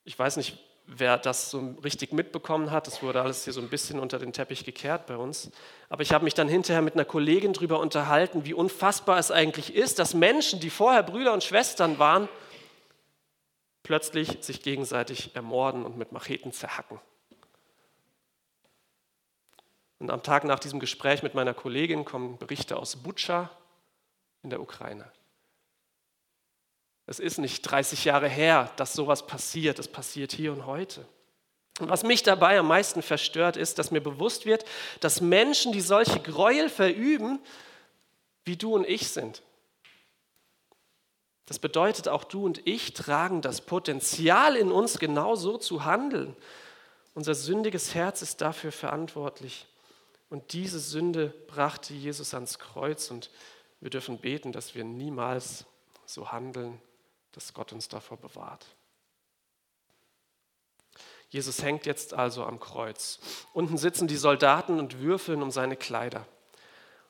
Ich 0.05 0.19
weiß 0.19 0.37
nicht, 0.37 0.57
wer 0.85 1.17
das 1.17 1.49
so 1.49 1.75
richtig 1.83 2.11
mitbekommen 2.11 2.71
hat. 2.71 2.87
Das 2.87 3.01
wurde 3.01 3.21
alles 3.21 3.45
hier 3.45 3.53
so 3.53 3.61
ein 3.61 3.69
bisschen 3.69 3.99
unter 3.99 4.19
den 4.19 4.33
Teppich 4.33 4.65
gekehrt 4.65 5.07
bei 5.07 5.15
uns. 5.15 5.51
Aber 5.89 6.01
ich 6.01 6.11
habe 6.13 6.23
mich 6.23 6.33
dann 6.33 6.47
hinterher 6.47 6.81
mit 6.81 6.95
einer 6.95 7.05
Kollegin 7.05 7.53
darüber 7.53 7.79
unterhalten, 7.79 8.45
wie 8.45 8.53
unfassbar 8.53 9.17
es 9.17 9.31
eigentlich 9.31 9.73
ist, 9.73 9.99
dass 9.99 10.13
Menschen, 10.13 10.59
die 10.59 10.69
vorher 10.69 11.03
Brüder 11.03 11.33
und 11.33 11.43
Schwestern 11.43 11.99
waren, 11.99 12.27
plötzlich 13.83 14.37
sich 14.41 14.61
gegenseitig 14.61 15.35
ermorden 15.35 15.85
und 15.85 15.97
mit 15.97 16.11
Macheten 16.11 16.51
zerhacken. 16.51 16.99
Und 20.03 20.11
am 20.11 20.21
Tag 20.21 20.43
nach 20.43 20.59
diesem 20.59 20.81
Gespräch 20.81 21.23
mit 21.23 21.33
meiner 21.33 21.53
Kollegin 21.53 22.03
kommen 22.03 22.37
Berichte 22.37 22.75
aus 22.75 22.97
Butscha 22.97 23.49
in 24.41 24.49
der 24.49 24.59
Ukraine. 24.59 25.09
Es 27.05 27.21
ist 27.21 27.37
nicht 27.37 27.61
30 27.61 28.03
Jahre 28.03 28.27
her, 28.27 28.69
dass 28.75 28.91
sowas 28.91 29.25
passiert. 29.25 29.79
Es 29.79 29.87
passiert 29.87 30.33
hier 30.33 30.51
und 30.51 30.65
heute. 30.65 31.05
Und 31.79 31.87
was 31.87 32.03
mich 32.03 32.21
dabei 32.21 32.59
am 32.59 32.67
meisten 32.67 33.01
verstört, 33.01 33.55
ist, 33.55 33.79
dass 33.79 33.91
mir 33.91 34.01
bewusst 34.01 34.45
wird, 34.45 34.65
dass 34.99 35.21
Menschen, 35.21 35.71
die 35.71 35.79
solche 35.79 36.19
Gräuel 36.19 36.67
verüben, 36.67 37.39
wie 38.43 38.57
du 38.57 38.75
und 38.75 38.85
ich 38.85 39.07
sind. 39.07 39.41
Das 41.45 41.59
bedeutet, 41.59 42.09
auch 42.09 42.25
du 42.25 42.43
und 42.45 42.67
ich 42.67 42.93
tragen 42.93 43.41
das 43.41 43.61
Potenzial 43.61 44.57
in 44.57 44.69
uns, 44.69 44.99
genau 44.99 45.35
so 45.35 45.57
zu 45.57 45.85
handeln. 45.85 46.35
Unser 47.13 47.35
sündiges 47.35 47.95
Herz 47.95 48.21
ist 48.21 48.41
dafür 48.41 48.73
verantwortlich. 48.73 49.65
Und 50.33 50.53
diese 50.53 50.79
Sünde 50.79 51.27
brachte 51.45 51.93
Jesus 51.93 52.33
ans 52.33 52.57
Kreuz 52.57 53.11
und 53.11 53.29
wir 53.81 53.91
dürfen 53.91 54.17
beten, 54.17 54.51
dass 54.51 54.73
wir 54.73 54.83
niemals 54.83 55.65
so 56.07 56.31
handeln 56.31 56.81
dass 57.33 57.53
Gott 57.53 57.71
uns 57.71 57.87
davor 57.87 58.17
bewahrt. 58.17 58.65
Jesus 61.29 61.61
hängt 61.61 61.85
jetzt 61.85 62.15
also 62.15 62.45
am 62.45 62.59
Kreuz. 62.59 63.19
Unten 63.53 63.77
sitzen 63.77 64.07
die 64.07 64.17
Soldaten 64.17 64.79
und 64.79 65.01
würfeln 65.01 65.43
um 65.43 65.51
seine 65.51 65.75
Kleider. 65.75 66.25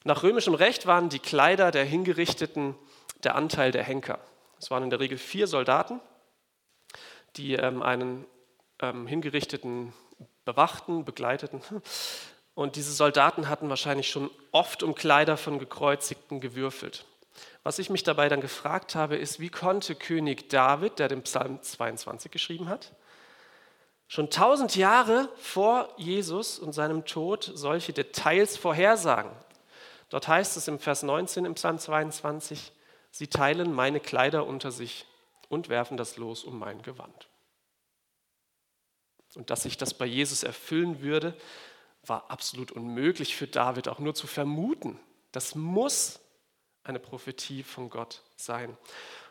Nach 0.04 0.22
römischem 0.22 0.54
Recht 0.54 0.86
waren 0.86 1.08
die 1.08 1.20
Kleider 1.20 1.72
der 1.72 1.86
Hingerichteten 1.86 2.76
der 3.24 3.36
Anteil 3.36 3.72
der 3.72 3.86
Henker. 3.86 4.20
Es 4.60 4.70
waren 4.70 4.84
in 4.84 4.90
der 4.90 5.00
Regel 5.00 5.18
vier 5.18 5.48
Soldaten, 5.48 6.02
die 7.38 7.54
ähm, 7.54 7.82
einen 7.82 8.26
ähm, 8.80 9.08
Hingerichteten 9.08 9.94
bewachten, 10.44 11.06
begleiteten. 11.06 11.62
Und 12.56 12.76
diese 12.76 12.92
Soldaten 12.92 13.50
hatten 13.50 13.70
wahrscheinlich 13.70 14.10
schon 14.10 14.30
oft 14.52 14.84
um 14.84 14.94
Kleider 14.94 15.38
von 15.38 15.58
Gekreuzigten 15.58 16.40
gewürfelt. 16.40 17.06
Was 17.64 17.80
ich 17.80 17.90
mich 17.90 18.04
dabei 18.04 18.30
dann 18.30 18.42
gefragt 18.42 18.94
habe, 18.94 19.16
ist, 19.16 19.40
wie 19.40 19.50
konnte 19.50 19.96
König 19.96 20.50
David, 20.50 21.00
der 21.00 21.08
den 21.08 21.24
Psalm 21.24 21.62
22 21.62 22.32
geschrieben 22.32 22.70
hat, 22.70 22.92
schon 24.08 24.30
tausend 24.30 24.76
Jahre 24.76 25.30
vor 25.38 25.90
Jesus 25.98 26.60
und 26.60 26.74
seinem 26.74 27.06
Tod 27.06 27.52
solche 27.56 27.94
Details 27.94 28.58
vorhersagen? 28.58 29.32
Dort 30.10 30.28
heißt 30.28 30.58
es 30.58 30.68
im 30.68 30.78
Vers 30.78 31.02
19 31.02 31.46
im 31.46 31.56
Psalm 31.56 31.80
22, 31.80 32.72
sie 33.10 33.28
teilen 33.28 33.74
meine 33.74 34.00
Kleider 34.00 34.46
unter 34.46 34.72
sich 34.72 35.08
und 35.50 35.70
werfen 35.70 35.98
das 35.98 36.18
Los 36.18 36.44
um 36.44 36.60
mein 36.60 36.84
Gewand. 36.84 37.30
Und 39.34 39.50
dass 39.50 39.64
sich 39.64 39.78
das 39.78 39.96
bei 39.96 40.06
Jesus 40.06 40.44
erfüllen 40.44 41.02
würde, 41.02 41.36
war 42.06 42.30
absolut 42.30 42.72
unmöglich 42.72 43.36
für 43.36 43.48
David 43.48 43.88
auch 43.88 44.00
nur 44.00 44.14
zu 44.14 44.28
vermuten. 44.28 45.00
Das 45.32 45.56
muss 45.56 46.20
eine 46.84 47.00
Prophetie 47.00 47.64
von 47.64 47.90
Gott 47.90 48.22
sein. 48.36 48.78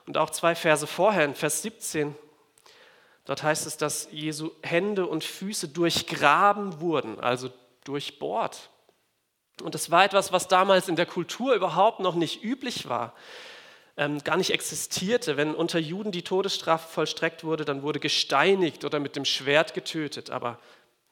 Und 0.07 0.17
auch 0.19 0.31
zwei 0.31 0.55
Verse 0.55 0.87
vorher, 0.87 1.25
in 1.25 1.35
Vers 1.35 1.63
17, 1.63 2.15
dort 3.25 3.43
heißt 3.43 3.67
es, 3.67 3.77
dass 3.77 4.09
Jesu 4.11 4.51
Hände 4.63 5.07
und 5.07 5.23
Füße 5.23 5.69
durchgraben 5.69 6.81
wurden, 6.81 7.21
also 7.21 7.51
durchbohrt. 7.85 8.71
Und 9.63 9.75
das 9.75 9.91
war 9.91 10.05
etwas, 10.05 10.33
was 10.33 10.49
damals 10.49 10.89
in 10.89 10.97
der 10.97 11.07
Kultur 11.07 11.55
überhaupt 11.55 12.01
noch 12.01 12.15
nicht 12.15 12.43
üblich 12.43 12.89
war, 12.89 13.15
ähm, 13.97 14.25
gar 14.25 14.39
nicht 14.39 14.51
existierte. 14.51 15.37
Wenn 15.37 15.55
unter 15.55 15.79
Juden 15.79 16.11
die 16.11 16.23
Todesstrafe 16.23 16.89
vollstreckt 16.89 17.45
wurde, 17.45 17.65
dann 17.65 17.83
wurde 17.83 18.01
gesteinigt 18.01 18.85
oder 18.85 18.99
mit 18.99 19.15
dem 19.15 19.27
Schwert 19.27 19.75
getötet, 19.75 20.31
aber 20.31 20.59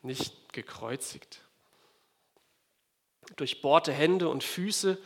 nicht 0.03 0.53
gekreuzigt. 0.53 1.43
Durchbohrte 3.37 3.93
Hände 3.93 4.29
und 4.29 4.45
Füße 4.45 4.99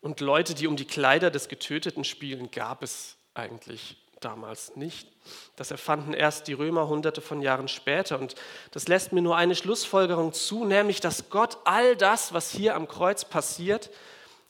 und 0.00 0.20
Leute, 0.20 0.54
die 0.54 0.66
um 0.66 0.76
die 0.76 0.86
Kleider 0.86 1.30
des 1.30 1.48
Getöteten 1.48 2.04
spielen, 2.04 2.50
gab 2.50 2.82
es 2.82 3.16
eigentlich 3.34 3.96
damals 4.20 4.76
nicht. 4.76 5.08
Das 5.56 5.70
erfanden 5.70 6.14
erst 6.14 6.48
die 6.48 6.52
Römer 6.52 6.88
hunderte 6.88 7.20
von 7.20 7.42
Jahren 7.42 7.68
später. 7.68 8.18
Und 8.18 8.34
das 8.70 8.88
lässt 8.88 9.12
mir 9.12 9.22
nur 9.22 9.36
eine 9.36 9.54
Schlussfolgerung 9.54 10.32
zu, 10.32 10.64
nämlich, 10.64 11.00
dass 11.00 11.30
Gott 11.30 11.58
all 11.64 11.96
das, 11.96 12.32
was 12.32 12.50
hier 12.50 12.74
am 12.74 12.88
Kreuz 12.88 13.24
passiert, 13.24 13.90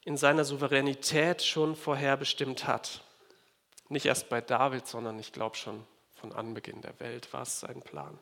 in 0.05 0.17
seiner 0.17 0.45
Souveränität 0.45 1.43
schon 1.43 1.75
vorherbestimmt 1.75 2.67
hat. 2.67 3.01
Nicht 3.89 4.05
erst 4.05 4.29
bei 4.29 4.41
David, 4.41 4.87
sondern 4.87 5.19
ich 5.19 5.31
glaube 5.31 5.55
schon 5.55 5.83
von 6.15 6.31
Anbeginn 6.33 6.81
der 6.81 6.99
Welt 6.99 7.31
war 7.33 7.43
es 7.43 7.59
sein 7.59 7.81
Plan. 7.81 8.17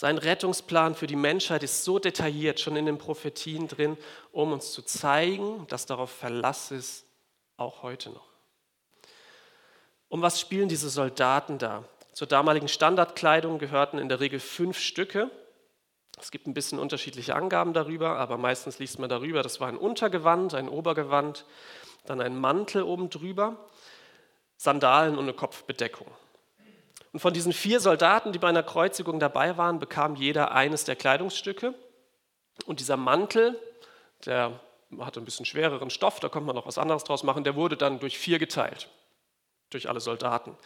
Sein 0.00 0.16
Rettungsplan 0.16 0.94
für 0.94 1.06
die 1.06 1.14
Menschheit 1.14 1.62
ist 1.62 1.84
so 1.84 1.98
detailliert 1.98 2.58
schon 2.58 2.74
in 2.74 2.86
den 2.86 2.96
Prophetien 2.96 3.68
drin, 3.68 3.98
um 4.32 4.50
uns 4.50 4.72
zu 4.72 4.80
zeigen, 4.80 5.66
dass 5.66 5.84
darauf 5.84 6.10
Verlass 6.10 6.70
ist, 6.70 7.04
auch 7.58 7.82
heute 7.82 8.08
noch. 8.08 8.24
Um 10.08 10.22
was 10.22 10.40
spielen 10.40 10.70
diese 10.70 10.88
Soldaten 10.88 11.58
da? 11.58 11.84
Zur 12.14 12.26
damaligen 12.26 12.68
Standardkleidung 12.68 13.58
gehörten 13.58 13.98
in 13.98 14.08
der 14.08 14.20
Regel 14.20 14.40
fünf 14.40 14.78
Stücke. 14.78 15.30
Es 16.18 16.30
gibt 16.30 16.46
ein 16.46 16.54
bisschen 16.54 16.78
unterschiedliche 16.78 17.34
Angaben 17.34 17.74
darüber, 17.74 18.16
aber 18.16 18.38
meistens 18.38 18.78
liest 18.78 18.98
man 19.00 19.10
darüber, 19.10 19.42
das 19.42 19.60
war 19.60 19.68
ein 19.68 19.76
Untergewand, 19.76 20.54
ein 20.54 20.70
Obergewand, 20.70 21.44
dann 22.06 22.22
ein 22.22 22.40
Mantel 22.40 22.84
oben 22.84 23.10
drüber, 23.10 23.68
Sandalen 24.56 25.18
und 25.18 25.24
eine 25.24 25.34
Kopfbedeckung. 25.34 26.10
Und 27.12 27.20
von 27.20 27.34
diesen 27.34 27.52
vier 27.52 27.80
Soldaten, 27.80 28.32
die 28.32 28.38
bei 28.38 28.48
einer 28.48 28.62
Kreuzigung 28.62 29.18
dabei 29.18 29.56
waren, 29.56 29.78
bekam 29.78 30.14
jeder 30.14 30.52
eines 30.52 30.84
der 30.84 30.96
Kleidungsstücke. 30.96 31.74
Und 32.66 32.80
dieser 32.80 32.96
Mantel, 32.96 33.58
der 34.26 34.60
hatte 34.98 35.20
ein 35.20 35.24
bisschen 35.24 35.46
schwereren 35.46 35.90
Stoff, 35.90 36.20
da 36.20 36.28
konnte 36.28 36.46
man 36.46 36.56
noch 36.56 36.66
was 36.66 36.78
anderes 36.78 37.04
draus 37.04 37.22
machen, 37.22 37.44
der 37.44 37.56
wurde 37.56 37.76
dann 37.76 38.00
durch 38.00 38.18
vier 38.18 38.38
geteilt, 38.38 38.88
durch 39.70 39.88
alle 39.88 40.00
Soldaten. 40.00 40.56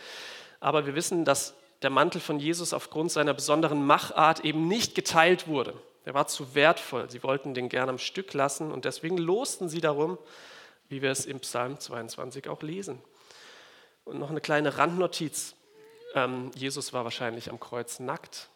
Aber 0.60 0.86
wir 0.86 0.94
wissen, 0.94 1.24
dass 1.24 1.54
der 1.82 1.90
Mantel 1.90 2.20
von 2.20 2.38
Jesus 2.38 2.72
aufgrund 2.72 3.12
seiner 3.12 3.34
besonderen 3.34 3.86
Machart 3.86 4.40
eben 4.40 4.68
nicht 4.68 4.94
geteilt 4.94 5.46
wurde. 5.46 5.74
Der 6.06 6.14
war 6.14 6.26
zu 6.26 6.54
wertvoll. 6.54 7.10
Sie 7.10 7.22
wollten 7.22 7.54
den 7.54 7.68
gern 7.68 7.88
am 7.88 7.98
Stück 7.98 8.32
lassen 8.34 8.72
und 8.72 8.84
deswegen 8.84 9.18
losten 9.18 9.68
sie 9.68 9.80
darum, 9.80 10.18
wie 10.88 11.02
wir 11.02 11.10
es 11.10 11.26
im 11.26 11.40
Psalm 11.40 11.78
22 11.78 12.48
auch 12.48 12.62
lesen. 12.62 13.02
Und 14.04 14.18
noch 14.18 14.30
eine 14.30 14.40
kleine 14.40 14.76
Randnotiz. 14.76 15.54
Ähm, 16.14 16.52
Jesus 16.54 16.92
war 16.92 17.04
wahrscheinlich 17.04 17.50
am 17.50 17.60
Kreuz 17.60 17.98
nackt. 17.98 18.48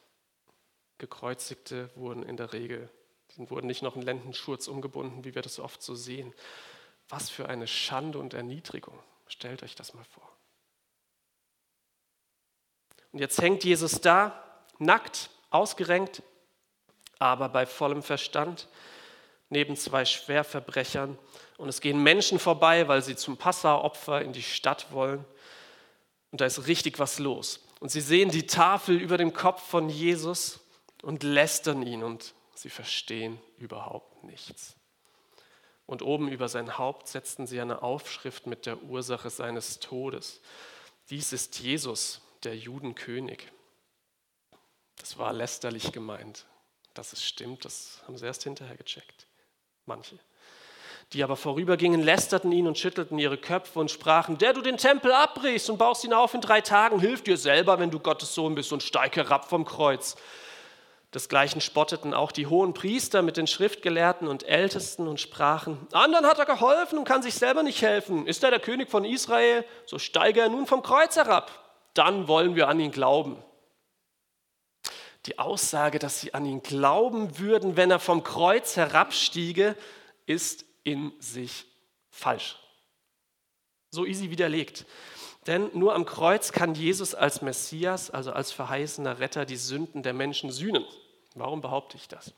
Gekreuzigte 0.98 1.90
wurden 1.96 2.22
in 2.22 2.36
der 2.36 2.52
Regel, 2.52 2.88
die 3.36 3.50
wurden 3.50 3.66
nicht 3.66 3.82
noch 3.82 3.96
in 3.96 4.02
Lendenschurz 4.02 4.68
umgebunden, 4.68 5.24
wie 5.24 5.34
wir 5.34 5.42
das 5.42 5.58
oft 5.58 5.82
so 5.82 5.94
sehen. 5.94 6.32
Was 7.08 7.30
für 7.30 7.48
eine 7.48 7.66
Schande 7.66 8.18
und 8.18 8.34
Erniedrigung. 8.34 8.98
Stellt 9.26 9.62
euch 9.62 9.74
das 9.74 9.94
mal 9.94 10.04
vor. 10.04 10.28
Und 13.12 13.18
jetzt 13.20 13.40
hängt 13.40 13.64
Jesus 13.64 14.00
da, 14.00 14.44
nackt, 14.78 15.30
ausgerenkt, 15.50 16.22
aber 17.18 17.48
bei 17.48 17.66
vollem 17.66 18.02
Verstand, 18.02 18.68
neben 19.48 19.76
zwei 19.76 20.04
Schwerverbrechern. 20.04 21.18
Und 21.56 21.68
es 21.68 21.80
gehen 21.80 22.02
Menschen 22.02 22.38
vorbei, 22.38 22.86
weil 22.88 23.02
sie 23.02 23.16
zum 23.16 23.36
Passaopfer 23.36 24.22
in 24.22 24.32
die 24.32 24.42
Stadt 24.42 24.92
wollen. 24.92 25.24
Und 26.30 26.40
da 26.40 26.46
ist 26.46 26.66
richtig 26.66 26.98
was 26.98 27.18
los. 27.18 27.60
Und 27.80 27.90
sie 27.90 28.00
sehen 28.00 28.30
die 28.30 28.46
Tafel 28.46 29.00
über 29.00 29.16
dem 29.16 29.32
Kopf 29.32 29.62
von 29.62 29.88
Jesus 29.88 30.60
und 31.02 31.22
lästern 31.22 31.86
ihn 31.86 32.02
und 32.02 32.34
sie 32.54 32.70
verstehen 32.70 33.40
überhaupt 33.58 34.24
nichts. 34.24 34.74
Und 35.86 36.02
oben 36.02 36.28
über 36.28 36.48
sein 36.48 36.76
Haupt 36.76 37.08
setzten 37.08 37.46
sie 37.46 37.60
eine 37.60 37.82
Aufschrift 37.82 38.46
mit 38.46 38.66
der 38.66 38.82
Ursache 38.82 39.30
seines 39.30 39.80
Todes. 39.80 40.42
Dies 41.08 41.32
ist 41.32 41.60
Jesus, 41.60 42.20
der 42.42 42.56
Judenkönig. 42.56 43.50
Das 44.96 45.16
war 45.16 45.32
lästerlich 45.32 45.92
gemeint. 45.92 46.44
Dass 46.92 47.12
es 47.12 47.24
stimmt, 47.24 47.64
das 47.64 48.02
haben 48.06 48.18
sie 48.18 48.26
erst 48.26 48.42
hinterher 48.42 48.76
gecheckt. 48.76 49.26
Manche. 49.86 50.18
Die 51.14 51.24
aber 51.24 51.36
vorübergingen, 51.36 52.02
lästerten 52.02 52.52
ihn 52.52 52.66
und 52.66 52.76
schüttelten 52.76 53.18
ihre 53.18 53.38
Köpfe 53.38 53.78
und 53.78 53.90
sprachen, 53.90 54.36
der 54.36 54.52
du 54.52 54.60
den 54.60 54.76
Tempel 54.76 55.12
abbrichst 55.12 55.70
und 55.70 55.78
baust 55.78 56.04
ihn 56.04 56.12
auf 56.12 56.34
in 56.34 56.42
drei 56.42 56.60
Tagen, 56.60 57.00
hilf 57.00 57.22
dir 57.22 57.38
selber, 57.38 57.78
wenn 57.78 57.90
du 57.90 57.98
Gottes 57.98 58.34
Sohn 58.34 58.54
bist 58.54 58.72
und 58.72 58.82
steig 58.82 59.16
herab 59.16 59.48
vom 59.48 59.64
Kreuz. 59.64 60.16
Desgleichen 61.14 61.62
spotteten 61.62 62.12
auch 62.12 62.30
die 62.30 62.46
hohen 62.46 62.74
Priester 62.74 63.22
mit 63.22 63.38
den 63.38 63.46
Schriftgelehrten 63.46 64.28
und 64.28 64.42
Ältesten 64.42 65.08
und 65.08 65.18
sprachen, 65.18 65.78
anderen 65.92 66.26
hat 66.26 66.38
er 66.38 66.44
geholfen 66.44 66.98
und 66.98 67.06
kann 67.06 67.22
sich 67.22 67.34
selber 67.34 67.62
nicht 67.62 67.80
helfen. 67.80 68.26
Ist 68.26 68.44
er 68.44 68.50
der 68.50 68.60
König 68.60 68.90
von 68.90 69.06
Israel, 69.06 69.64
so 69.86 69.98
steige 69.98 70.40
er 70.40 70.50
nun 70.50 70.66
vom 70.66 70.82
Kreuz 70.82 71.16
herab. 71.16 71.50
Dann 71.94 72.28
wollen 72.28 72.54
wir 72.54 72.68
an 72.68 72.78
ihn 72.78 72.92
glauben. 72.92 73.42
Die 75.24 75.38
Aussage, 75.38 75.98
dass 75.98 76.20
sie 76.20 76.34
an 76.34 76.44
ihn 76.44 76.62
glauben 76.62 77.38
würden, 77.38 77.76
wenn 77.76 77.90
er 77.90 77.98
vom 77.98 78.22
Kreuz 78.22 78.76
herabstiege, 78.76 79.74
ist 80.26 80.67
in 80.90 81.12
sich 81.20 81.66
falsch. 82.10 82.58
So 83.90 84.04
easy 84.04 84.30
widerlegt. 84.30 84.86
Denn 85.46 85.70
nur 85.72 85.94
am 85.94 86.04
Kreuz 86.04 86.52
kann 86.52 86.74
Jesus 86.74 87.14
als 87.14 87.40
Messias, 87.40 88.10
also 88.10 88.32
als 88.32 88.52
verheißener 88.52 89.18
Retter, 89.18 89.46
die 89.46 89.56
Sünden 89.56 90.02
der 90.02 90.12
Menschen 90.12 90.50
sühnen. 90.50 90.84
Warum 91.34 91.60
behaupte 91.60 91.96
ich 91.96 92.08
das? 92.08 92.34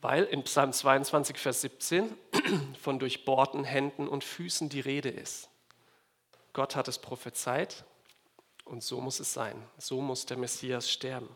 Weil 0.00 0.24
in 0.24 0.42
Psalm 0.44 0.72
22, 0.72 1.38
Vers 1.38 1.60
17 1.60 2.16
von 2.80 2.98
durchbohrten 2.98 3.64
Händen 3.64 4.08
und 4.08 4.24
Füßen 4.24 4.68
die 4.68 4.80
Rede 4.80 5.10
ist. 5.10 5.48
Gott 6.52 6.74
hat 6.74 6.88
es 6.88 6.98
prophezeit 6.98 7.84
und 8.64 8.82
so 8.82 9.00
muss 9.00 9.20
es 9.20 9.32
sein. 9.32 9.62
So 9.78 10.00
muss 10.00 10.26
der 10.26 10.36
Messias 10.36 10.90
sterben. 10.90 11.28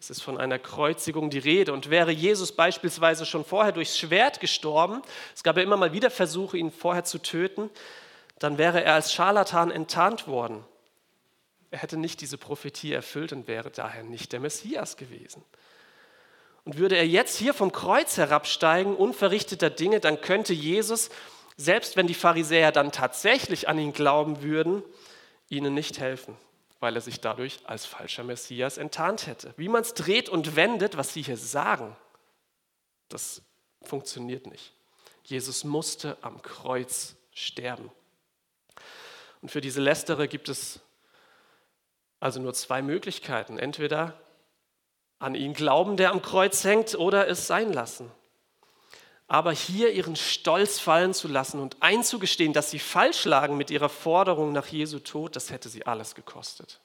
Es 0.00 0.10
ist 0.10 0.22
von 0.22 0.38
einer 0.38 0.58
Kreuzigung 0.58 1.28
die 1.30 1.38
Rede. 1.38 1.72
Und 1.72 1.90
wäre 1.90 2.12
Jesus 2.12 2.52
beispielsweise 2.52 3.26
schon 3.26 3.44
vorher 3.44 3.72
durchs 3.72 3.98
Schwert 3.98 4.40
gestorben, 4.40 5.02
es 5.34 5.42
gab 5.42 5.56
ja 5.56 5.62
immer 5.62 5.76
mal 5.76 5.92
wieder 5.92 6.10
Versuche, 6.10 6.56
ihn 6.56 6.70
vorher 6.70 7.04
zu 7.04 7.18
töten, 7.18 7.70
dann 8.38 8.58
wäre 8.58 8.84
er 8.84 8.94
als 8.94 9.12
Scharlatan 9.12 9.70
enttarnt 9.70 10.28
worden. 10.28 10.64
Er 11.70 11.80
hätte 11.80 11.96
nicht 11.96 12.20
diese 12.20 12.38
Prophetie 12.38 12.92
erfüllt 12.92 13.32
und 13.32 13.48
wäre 13.48 13.70
daher 13.70 14.04
nicht 14.04 14.32
der 14.32 14.40
Messias 14.40 14.96
gewesen. 14.96 15.42
Und 16.64 16.78
würde 16.78 16.96
er 16.96 17.06
jetzt 17.06 17.36
hier 17.36 17.54
vom 17.54 17.72
Kreuz 17.72 18.16
herabsteigen, 18.16 18.94
unverrichteter 18.94 19.70
Dinge, 19.70 20.00
dann 20.00 20.20
könnte 20.20 20.52
Jesus, 20.52 21.10
selbst 21.56 21.96
wenn 21.96 22.06
die 22.06 22.14
Pharisäer 22.14 22.72
dann 22.72 22.92
tatsächlich 22.92 23.68
an 23.68 23.78
ihn 23.78 23.92
glauben 23.92 24.42
würden, 24.42 24.82
ihnen 25.48 25.74
nicht 25.74 25.98
helfen, 25.98 26.36
weil 26.80 26.94
er 26.94 27.00
sich 27.00 27.20
dadurch 27.20 27.60
als 27.64 27.86
falscher 27.86 28.24
Messias 28.24 28.78
enttarnt 28.78 29.26
hätte. 29.26 29.52
Wie 29.56 29.68
man 29.68 29.82
es 29.82 29.94
dreht 29.94 30.28
und 30.28 30.56
wendet, 30.56 30.96
was 30.96 31.12
sie 31.12 31.22
hier 31.22 31.36
sagen, 31.36 31.96
das 33.08 33.42
funktioniert 33.82 34.46
nicht. 34.46 34.72
Jesus 35.24 35.64
musste 35.64 36.16
am 36.22 36.40
Kreuz 36.42 37.16
sterben. 37.32 37.90
Und 39.42 39.50
für 39.50 39.60
diese 39.60 39.80
Lästerer 39.80 40.26
gibt 40.26 40.48
es 40.48 40.80
also 42.20 42.40
nur 42.40 42.54
zwei 42.54 42.82
Möglichkeiten. 42.82 43.58
Entweder 43.58 44.18
an 45.18 45.34
ihn 45.34 45.52
glauben, 45.52 45.96
der 45.96 46.10
am 46.10 46.22
Kreuz 46.22 46.64
hängt, 46.64 46.94
oder 46.96 47.28
es 47.28 47.46
sein 47.46 47.72
lassen. 47.72 48.10
Aber 49.28 49.52
hier 49.52 49.92
ihren 49.92 50.16
Stolz 50.16 50.80
fallen 50.80 51.12
zu 51.12 51.28
lassen 51.28 51.60
und 51.60 51.82
einzugestehen, 51.82 52.54
dass 52.54 52.70
sie 52.70 52.78
falsch 52.78 53.26
lagen 53.26 53.58
mit 53.58 53.70
ihrer 53.70 53.90
Forderung 53.90 54.52
nach 54.52 54.66
Jesu 54.66 54.98
Tod, 54.98 55.36
das 55.36 55.50
hätte 55.50 55.68
sie 55.68 55.84
alles 55.84 56.14
gekostet. 56.14 56.80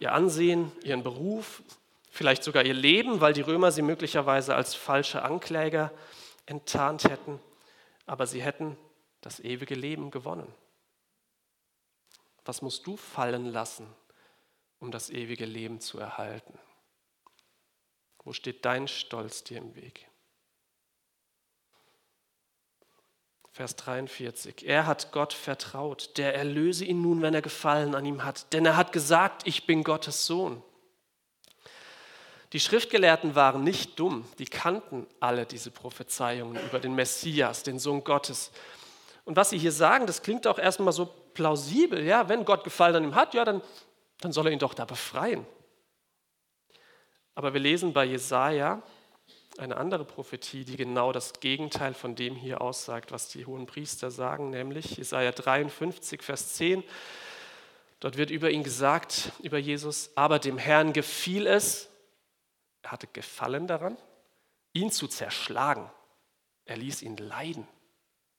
Ihr 0.00 0.14
Ansehen, 0.14 0.72
ihren 0.82 1.02
Beruf, 1.02 1.62
vielleicht 2.10 2.42
sogar 2.42 2.64
ihr 2.64 2.72
Leben, 2.74 3.20
weil 3.20 3.34
die 3.34 3.42
Römer 3.42 3.70
sie 3.70 3.82
möglicherweise 3.82 4.54
als 4.54 4.74
falsche 4.74 5.22
Ankläger 5.22 5.92
enttarnt 6.46 7.04
hätten, 7.04 7.38
aber 8.06 8.26
sie 8.26 8.42
hätten 8.42 8.78
das 9.20 9.40
ewige 9.40 9.74
Leben 9.74 10.10
gewonnen. 10.10 10.52
Was 12.46 12.62
musst 12.62 12.86
du 12.86 12.96
fallen 12.96 13.44
lassen, 13.52 13.86
um 14.80 14.90
das 14.90 15.10
ewige 15.10 15.44
Leben 15.44 15.80
zu 15.80 15.98
erhalten? 15.98 16.58
Wo 18.24 18.32
steht 18.32 18.64
dein 18.64 18.88
Stolz 18.88 19.44
dir 19.44 19.58
im 19.58 19.74
Weg? 19.74 20.09
Vers 23.52 23.74
43. 23.76 24.66
Er 24.66 24.86
hat 24.86 25.10
Gott 25.12 25.32
vertraut, 25.32 26.16
der 26.16 26.34
erlöse 26.34 26.84
ihn 26.84 27.02
nun, 27.02 27.20
wenn 27.20 27.34
er 27.34 27.42
Gefallen 27.42 27.94
an 27.94 28.06
ihm 28.06 28.24
hat, 28.24 28.52
denn 28.52 28.64
er 28.64 28.76
hat 28.76 28.92
gesagt, 28.92 29.46
ich 29.46 29.66
bin 29.66 29.82
Gottes 29.82 30.26
Sohn. 30.26 30.62
Die 32.52 32.60
Schriftgelehrten 32.60 33.34
waren 33.34 33.62
nicht 33.62 33.98
dumm, 33.98 34.24
die 34.38 34.44
kannten 34.44 35.06
alle 35.20 35.46
diese 35.46 35.70
Prophezeiungen 35.70 36.58
über 36.64 36.80
den 36.80 36.94
Messias, 36.94 37.62
den 37.62 37.78
Sohn 37.78 38.02
Gottes. 38.02 38.50
Und 39.24 39.36
was 39.36 39.50
sie 39.50 39.58
hier 39.58 39.72
sagen, 39.72 40.06
das 40.06 40.22
klingt 40.22 40.46
auch 40.46 40.58
erstmal 40.58 40.92
so 40.92 41.06
plausibel. 41.34 42.02
Ja, 42.02 42.28
wenn 42.28 42.44
Gott 42.44 42.64
Gefallen 42.64 42.96
an 42.96 43.04
ihm 43.04 43.14
hat, 43.14 43.34
ja, 43.34 43.44
dann, 43.44 43.62
dann 44.20 44.32
soll 44.32 44.46
er 44.46 44.52
ihn 44.52 44.58
doch 44.58 44.74
da 44.74 44.84
befreien. 44.84 45.46
Aber 47.34 47.52
wir 47.52 47.60
lesen 47.60 47.92
bei 47.92 48.04
Jesaja 48.04 48.82
eine 49.60 49.76
andere 49.76 50.04
Prophetie, 50.04 50.64
die 50.64 50.76
genau 50.76 51.12
das 51.12 51.34
Gegenteil 51.40 51.94
von 51.94 52.16
dem 52.16 52.34
hier 52.34 52.60
aussagt, 52.60 53.12
was 53.12 53.28
die 53.28 53.46
hohen 53.46 53.66
Priester 53.66 54.10
sagen, 54.10 54.50
nämlich 54.50 54.96
Jesaja 54.96 55.32
53, 55.32 56.22
Vers 56.22 56.54
10. 56.54 56.82
Dort 58.00 58.16
wird 58.16 58.30
über 58.30 58.50
ihn 58.50 58.62
gesagt, 58.62 59.32
über 59.42 59.58
Jesus, 59.58 60.10
aber 60.14 60.38
dem 60.38 60.56
Herrn 60.56 60.92
gefiel 60.92 61.46
es, 61.46 61.90
er 62.82 62.92
hatte 62.92 63.06
Gefallen 63.06 63.66
daran, 63.66 63.98
ihn 64.72 64.90
zu 64.90 65.06
zerschlagen. 65.06 65.90
Er 66.64 66.78
ließ 66.78 67.02
ihn 67.02 67.16
leiden. 67.16 67.68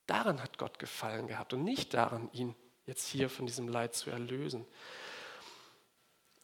Daran 0.08 0.42
hat 0.42 0.58
Gott 0.58 0.80
Gefallen 0.80 1.28
gehabt 1.28 1.54
und 1.54 1.64
nicht 1.64 1.94
daran, 1.94 2.30
ihn 2.34 2.56
jetzt 2.86 3.08
hier 3.08 3.30
von 3.30 3.46
diesem 3.46 3.68
Leid 3.68 3.94
zu 3.94 4.10
erlösen. 4.10 4.66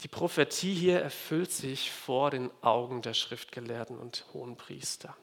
Die 0.02 0.08
Prophetie 0.08 0.74
hier 0.74 1.00
erfüllt 1.00 1.52
sich 1.52 1.92
vor 1.92 2.30
den 2.30 2.52
Augen 2.62 3.02
der 3.02 3.14
Schriftgelehrten 3.14 3.98
und 3.98 4.26
hohen 4.34 4.56
Priester. 4.56 5.18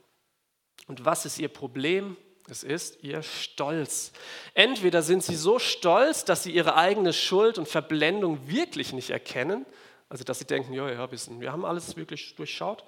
Und 0.87 1.05
was 1.05 1.25
ist 1.27 1.39
ihr 1.39 1.49
Problem? 1.49 2.17
Es 2.49 2.63
ist 2.63 3.03
ihr 3.03 3.23
Stolz. 3.23 4.13
Entweder 4.53 5.03
sind 5.03 5.23
sie 5.23 5.37
so 5.37 5.59
stolz, 5.59 6.25
dass 6.25 6.43
sie 6.43 6.53
ihre 6.53 6.75
eigene 6.77 7.13
Schuld 7.13 7.57
und 7.57 7.69
Verblendung 7.69 8.49
wirklich 8.49 8.93
nicht 8.93 9.11
erkennen, 9.11 9.65
also 10.11 10.25
dass 10.25 10.41
sie 10.41 10.45
denken, 10.45 10.75
ja, 10.75 10.91
ja, 10.91 11.11
wir 11.11 11.53
haben 11.53 11.65
alles 11.65 11.97
wirklich 11.97 12.35
durchschaut, 12.35 12.85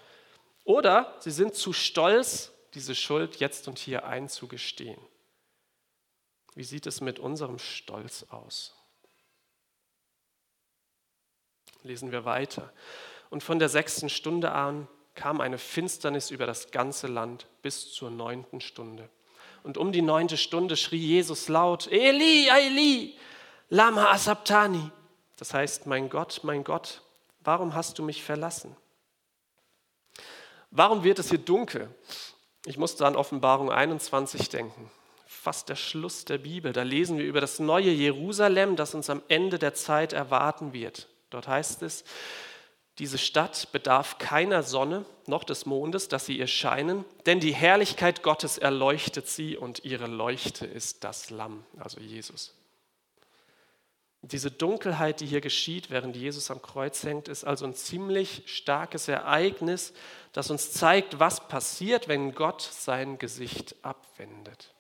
oder 0.64 1.16
sie 1.20 1.30
sind 1.30 1.54
zu 1.54 1.72
stolz, 1.72 2.52
diese 2.74 2.94
Schuld 2.94 3.36
jetzt 3.36 3.68
und 3.68 3.78
hier 3.78 4.04
einzugestehen. 4.04 5.00
Wie 6.54 6.64
sieht 6.64 6.86
es 6.86 7.00
mit 7.00 7.18
unserem 7.18 7.58
Stolz 7.58 8.24
aus? 8.30 8.75
Lesen 11.86 12.12
wir 12.12 12.24
weiter. 12.24 12.72
Und 13.30 13.42
von 13.42 13.58
der 13.58 13.68
sechsten 13.68 14.08
Stunde 14.08 14.52
an 14.52 14.88
kam 15.14 15.40
eine 15.40 15.58
Finsternis 15.58 16.30
über 16.30 16.46
das 16.46 16.70
ganze 16.70 17.06
Land 17.06 17.46
bis 17.62 17.92
zur 17.92 18.10
neunten 18.10 18.60
Stunde. 18.60 19.08
Und 19.62 19.78
um 19.78 19.92
die 19.92 20.02
neunte 20.02 20.36
Stunde 20.36 20.76
schrie 20.76 20.98
Jesus 20.98 21.48
laut, 21.48 21.90
Eli, 21.90 22.48
Eli, 22.48 23.16
lama 23.68 24.10
asabtani. 24.10 24.90
Das 25.36 25.54
heißt, 25.54 25.86
mein 25.86 26.08
Gott, 26.08 26.40
mein 26.42 26.64
Gott, 26.64 27.02
warum 27.40 27.74
hast 27.74 27.98
du 27.98 28.02
mich 28.02 28.22
verlassen? 28.22 28.76
Warum 30.70 31.04
wird 31.04 31.18
es 31.18 31.30
hier 31.30 31.38
dunkel? 31.38 31.88
Ich 32.64 32.76
musste 32.76 33.06
an 33.06 33.16
Offenbarung 33.16 33.70
21 33.70 34.48
denken 34.48 34.90
fast 35.46 35.68
der 35.68 35.76
Schluss 35.76 36.24
der 36.24 36.38
Bibel. 36.38 36.72
Da 36.72 36.82
lesen 36.82 37.18
wir 37.18 37.24
über 37.24 37.40
das 37.40 37.60
neue 37.60 37.90
Jerusalem, 37.90 38.74
das 38.74 38.96
uns 38.96 39.08
am 39.10 39.22
Ende 39.28 39.60
der 39.60 39.74
Zeit 39.74 40.12
erwarten 40.12 40.72
wird. 40.72 41.06
Dort 41.30 41.48
heißt 41.48 41.82
es, 41.82 42.04
diese 42.98 43.18
Stadt 43.18 43.72
bedarf 43.72 44.18
keiner 44.18 44.62
Sonne 44.62 45.04
noch 45.26 45.44
des 45.44 45.66
Mondes, 45.66 46.08
dass 46.08 46.24
sie 46.24 46.38
ihr 46.38 46.46
scheinen, 46.46 47.04
denn 47.26 47.40
die 47.40 47.54
Herrlichkeit 47.54 48.22
Gottes 48.22 48.56
erleuchtet 48.56 49.28
sie 49.28 49.56
und 49.56 49.84
ihre 49.84 50.06
Leuchte 50.06 50.64
ist 50.64 51.04
das 51.04 51.28
Lamm, 51.28 51.64
also 51.78 52.00
Jesus. 52.00 52.54
Diese 54.22 54.50
Dunkelheit, 54.50 55.20
die 55.20 55.26
hier 55.26 55.42
geschieht, 55.42 55.90
während 55.90 56.16
Jesus 56.16 56.50
am 56.50 56.62
Kreuz 56.62 57.04
hängt, 57.04 57.28
ist 57.28 57.44
also 57.44 57.66
ein 57.66 57.74
ziemlich 57.74 58.42
starkes 58.46 59.08
Ereignis, 59.08 59.92
das 60.32 60.50
uns 60.50 60.72
zeigt, 60.72 61.20
was 61.20 61.46
passiert, 61.48 62.08
wenn 62.08 62.34
Gott 62.34 62.62
sein 62.62 63.18
Gesicht 63.18 63.76
abwendet. 63.82 64.74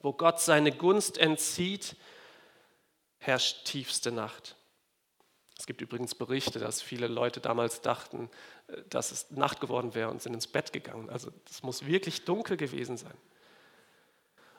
Wo 0.00 0.12
Gott 0.12 0.40
seine 0.40 0.72
Gunst 0.72 1.18
entzieht, 1.18 1.96
herrscht 3.18 3.66
tiefste 3.66 4.10
Nacht. 4.10 4.56
Es 5.60 5.66
gibt 5.66 5.82
übrigens 5.82 6.14
Berichte, 6.14 6.58
dass 6.58 6.80
viele 6.80 7.06
Leute 7.06 7.38
damals 7.38 7.82
dachten, 7.82 8.30
äh, 8.68 8.78
dass 8.88 9.12
es 9.12 9.30
Nacht 9.30 9.60
geworden 9.60 9.94
wäre 9.94 10.08
und 10.08 10.22
sind 10.22 10.32
ins 10.32 10.46
Bett 10.46 10.72
gegangen. 10.72 11.10
Also 11.10 11.30
es 11.50 11.62
muss 11.62 11.84
wirklich 11.84 12.24
dunkel 12.24 12.56
gewesen 12.56 12.96
sein. 12.96 13.12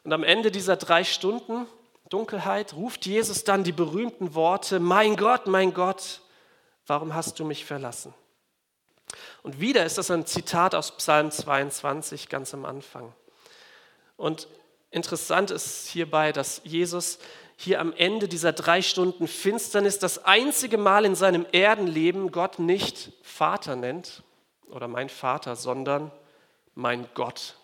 Und 0.04 0.14
am 0.14 0.24
Ende 0.24 0.52
dieser 0.52 0.78
drei 0.78 1.04
Stunden 1.04 1.66
Dunkelheit 2.10 2.74
ruft 2.74 3.08
Jesus 3.08 3.44
dann 3.44 3.64
die 3.64 3.72
berühmten 3.72 4.36
Worte, 4.36 4.80
mein 4.80 5.16
Gott, 5.16 5.48
mein 5.48 5.74
Gott, 5.74 6.22
warum 6.86 7.16
hast 7.16 7.40
du 7.40 7.46
mich 7.46 7.66
verlassen? 7.66 8.14
Und 9.42 9.60
wieder 9.60 9.84
ist 9.86 9.98
das 9.98 10.12
ein 10.12 10.28
Zitat 10.28 10.76
aus 10.76 10.96
Psalm 10.98 11.32
22 11.32 12.30
ganz 12.30 12.54
am 12.54 12.64
Anfang. 12.66 13.12
Und 14.18 14.48
interessant 14.92 15.50
ist 15.50 15.88
hierbei, 15.88 16.32
dass 16.32 16.62
Jesus 16.64 17.18
hier 17.62 17.80
am 17.80 17.94
Ende 17.94 18.28
dieser 18.28 18.54
drei 18.54 18.82
Stunden 18.82 19.28
Finsternis 19.28 20.00
das 20.00 20.26
einzige 20.26 20.78
Mal 20.78 21.06
in 21.06 21.16
seinem 21.16 21.46
Erdenleben 21.52 22.32
Gott 22.32 22.60
nicht 22.60 23.12
Vater 23.22 23.76
nennt 23.76 24.24
oder 24.70 24.88
mein 24.88 25.10
Vater, 25.10 25.56
sondern 25.56 26.12
mein 26.74 27.08
Gott. 27.14 27.56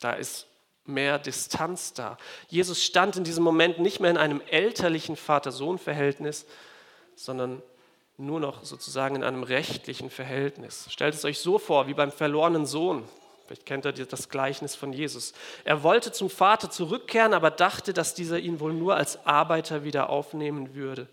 Da 0.00 0.12
ist 0.12 0.46
mehr 0.84 1.18
Distanz 1.18 1.94
da. 1.94 2.18
Jesus 2.48 2.84
stand 2.84 3.16
in 3.16 3.24
diesem 3.24 3.42
Moment 3.42 3.78
nicht 3.78 4.00
mehr 4.00 4.10
in 4.10 4.16
einem 4.16 4.42
elterlichen 4.50 5.16
Vater-Sohn-Verhältnis, 5.16 6.46
sondern 7.14 7.62
nur 8.16 8.40
noch 8.40 8.64
sozusagen 8.64 9.16
in 9.16 9.24
einem 9.24 9.44
rechtlichen 9.44 10.10
Verhältnis. 10.10 10.86
Stellt 10.90 11.14
es 11.14 11.24
euch 11.24 11.38
so 11.38 11.58
vor, 11.58 11.86
wie 11.86 11.94
beim 11.94 12.12
verlorenen 12.12 12.66
Sohn. 12.66 13.08
Vielleicht 13.48 13.64
kennt 13.64 13.86
ihr 13.86 13.92
das 13.92 14.28
Gleichnis 14.28 14.74
von 14.74 14.92
Jesus. 14.92 15.32
Er 15.64 15.82
wollte 15.82 16.12
zum 16.12 16.28
Vater 16.28 16.70
zurückkehren, 16.70 17.32
aber 17.32 17.50
dachte, 17.50 17.94
dass 17.94 18.12
dieser 18.12 18.38
ihn 18.38 18.60
wohl 18.60 18.74
nur 18.74 18.94
als 18.94 19.24
Arbeiter 19.24 19.84
wieder 19.84 20.10
aufnehmen 20.10 20.74
würde. 20.74 21.08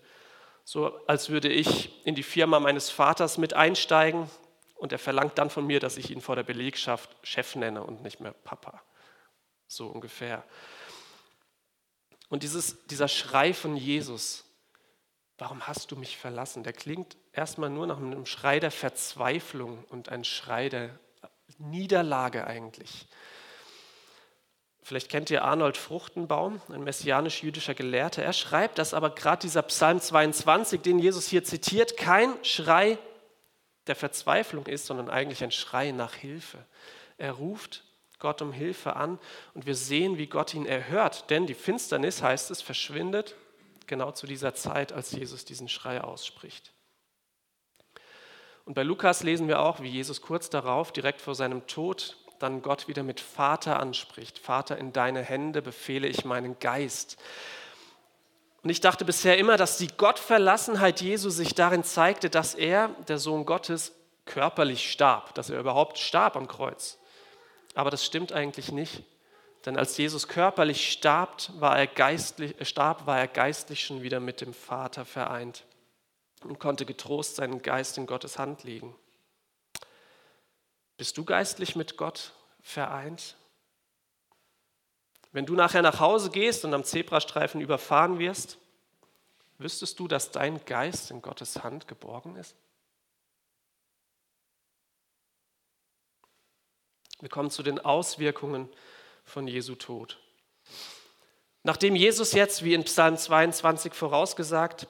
So 0.62 1.00
als 1.06 1.30
würde 1.30 1.48
ich 1.48 2.06
in 2.06 2.14
die 2.14 2.22
Firma 2.22 2.60
meines 2.60 2.90
Vaters 2.90 3.38
mit 3.38 3.54
einsteigen 3.54 4.28
und 4.74 4.92
er 4.92 4.98
verlangt 4.98 5.38
dann 5.38 5.48
von 5.48 5.66
mir, 5.66 5.80
dass 5.80 5.96
ich 5.96 6.10
ihn 6.10 6.20
vor 6.20 6.36
der 6.36 6.42
Belegschaft 6.42 7.08
Chef 7.22 7.56
nenne 7.56 7.82
und 7.82 8.02
nicht 8.02 8.20
mehr 8.20 8.32
Papa. 8.32 8.82
So 9.66 9.86
ungefähr. 9.86 10.44
Und 12.28 12.42
dieses, 12.42 12.86
dieser 12.88 13.08
Schrei 13.08 13.54
von 13.54 13.78
Jesus, 13.78 14.44
warum 15.38 15.66
hast 15.66 15.90
du 15.90 15.96
mich 15.96 16.18
verlassen, 16.18 16.64
der 16.64 16.74
klingt 16.74 17.16
erstmal 17.32 17.70
nur 17.70 17.86
nach 17.86 17.96
einem 17.96 18.26
Schrei 18.26 18.60
der 18.60 18.70
Verzweiflung 18.70 19.84
und 19.84 20.10
ein 20.10 20.22
Schrei 20.22 20.68
der 20.68 20.98
Niederlage 21.58 22.46
eigentlich. 22.46 23.06
Vielleicht 24.82 25.08
kennt 25.08 25.30
ihr 25.30 25.42
Arnold 25.42 25.76
Fruchtenbaum, 25.76 26.60
ein 26.68 26.84
messianisch-jüdischer 26.84 27.74
Gelehrter. 27.74 28.22
Er 28.22 28.32
schreibt, 28.32 28.78
dass 28.78 28.94
aber 28.94 29.10
gerade 29.10 29.40
dieser 29.40 29.62
Psalm 29.62 30.00
22, 30.00 30.80
den 30.80 31.00
Jesus 31.00 31.26
hier 31.26 31.42
zitiert, 31.42 31.96
kein 31.96 32.32
Schrei 32.44 32.98
der 33.88 33.96
Verzweiflung 33.96 34.66
ist, 34.66 34.86
sondern 34.86 35.10
eigentlich 35.10 35.42
ein 35.42 35.50
Schrei 35.50 35.90
nach 35.90 36.14
Hilfe. 36.14 36.64
Er 37.18 37.32
ruft 37.32 37.82
Gott 38.20 38.42
um 38.42 38.52
Hilfe 38.52 38.94
an 38.94 39.18
und 39.54 39.66
wir 39.66 39.74
sehen, 39.74 40.18
wie 40.18 40.28
Gott 40.28 40.54
ihn 40.54 40.66
erhört, 40.66 41.30
denn 41.30 41.46
die 41.46 41.54
Finsternis, 41.54 42.22
heißt 42.22 42.52
es, 42.52 42.62
verschwindet 42.62 43.34
genau 43.88 44.12
zu 44.12 44.26
dieser 44.26 44.54
Zeit, 44.54 44.92
als 44.92 45.12
Jesus 45.12 45.44
diesen 45.44 45.68
Schrei 45.68 46.00
ausspricht. 46.00 46.72
Und 48.66 48.74
bei 48.74 48.82
Lukas 48.82 49.22
lesen 49.22 49.46
wir 49.46 49.60
auch, 49.60 49.80
wie 49.80 49.88
Jesus 49.88 50.20
kurz 50.20 50.50
darauf, 50.50 50.90
direkt 50.90 51.20
vor 51.20 51.36
seinem 51.36 51.66
Tod, 51.68 52.16
dann 52.40 52.62
Gott 52.62 52.88
wieder 52.88 53.04
mit 53.04 53.20
Vater 53.20 53.78
anspricht. 53.78 54.40
Vater, 54.40 54.76
in 54.76 54.92
deine 54.92 55.22
Hände 55.22 55.62
befehle 55.62 56.08
ich 56.08 56.24
meinen 56.24 56.58
Geist. 56.58 57.16
Und 58.64 58.70
ich 58.70 58.80
dachte 58.80 59.04
bisher 59.04 59.38
immer, 59.38 59.56
dass 59.56 59.78
die 59.78 59.86
Gottverlassenheit 59.86 61.00
Jesu 61.00 61.30
sich 61.30 61.54
darin 61.54 61.84
zeigte, 61.84 62.28
dass 62.28 62.56
er, 62.56 62.88
der 63.06 63.18
Sohn 63.18 63.46
Gottes, 63.46 63.92
körperlich 64.24 64.90
starb, 64.90 65.32
dass 65.34 65.48
er 65.48 65.60
überhaupt 65.60 65.98
starb 65.98 66.34
am 66.34 66.48
Kreuz. 66.48 66.98
Aber 67.76 67.90
das 67.90 68.04
stimmt 68.04 68.32
eigentlich 68.32 68.72
nicht. 68.72 69.04
Denn 69.64 69.78
als 69.78 69.96
Jesus 69.96 70.26
körperlich 70.26 70.90
starb, 70.90 71.48
war 71.60 71.78
er 71.78 71.86
geistlich, 71.86 72.56
starb, 72.68 73.06
war 73.06 73.20
er 73.20 73.28
geistlich 73.28 73.84
schon 73.84 74.02
wieder 74.02 74.18
mit 74.18 74.40
dem 74.40 74.52
Vater 74.52 75.04
vereint 75.04 75.62
und 76.46 76.58
konnte 76.58 76.86
getrost 76.86 77.36
seinen 77.36 77.62
Geist 77.62 77.98
in 77.98 78.06
Gottes 78.06 78.38
Hand 78.38 78.64
legen. 78.64 78.94
Bist 80.96 81.18
du 81.18 81.24
geistlich 81.24 81.76
mit 81.76 81.96
Gott 81.96 82.32
vereint? 82.62 83.36
Wenn 85.32 85.44
du 85.44 85.54
nachher 85.54 85.82
nach 85.82 86.00
Hause 86.00 86.30
gehst 86.30 86.64
und 86.64 86.72
am 86.72 86.84
Zebrastreifen 86.84 87.60
überfahren 87.60 88.18
wirst, 88.18 88.58
wüsstest 89.58 89.98
du, 89.98 90.08
dass 90.08 90.30
dein 90.30 90.64
Geist 90.64 91.10
in 91.10 91.20
Gottes 91.20 91.62
Hand 91.62 91.88
geborgen 91.88 92.36
ist? 92.36 92.54
Wir 97.20 97.28
kommen 97.28 97.50
zu 97.50 97.62
den 97.62 97.78
Auswirkungen 97.78 98.68
von 99.24 99.48
Jesu 99.48 99.74
Tod. 99.74 100.18
Nachdem 101.62 101.96
Jesus 101.96 102.32
jetzt, 102.32 102.62
wie 102.62 102.74
in 102.74 102.84
Psalm 102.84 103.16
22 103.16 103.92
vorausgesagt, 103.92 104.86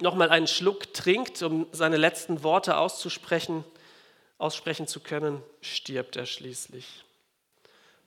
nochmal 0.00 0.30
einen 0.30 0.46
Schluck 0.46 0.92
trinkt, 0.94 1.42
um 1.42 1.66
seine 1.72 1.96
letzten 1.96 2.42
Worte 2.42 2.76
auszusprechen, 2.76 3.64
aussprechen 4.38 4.86
zu 4.86 5.00
können, 5.00 5.42
stirbt 5.60 6.16
er 6.16 6.26
schließlich. 6.26 7.04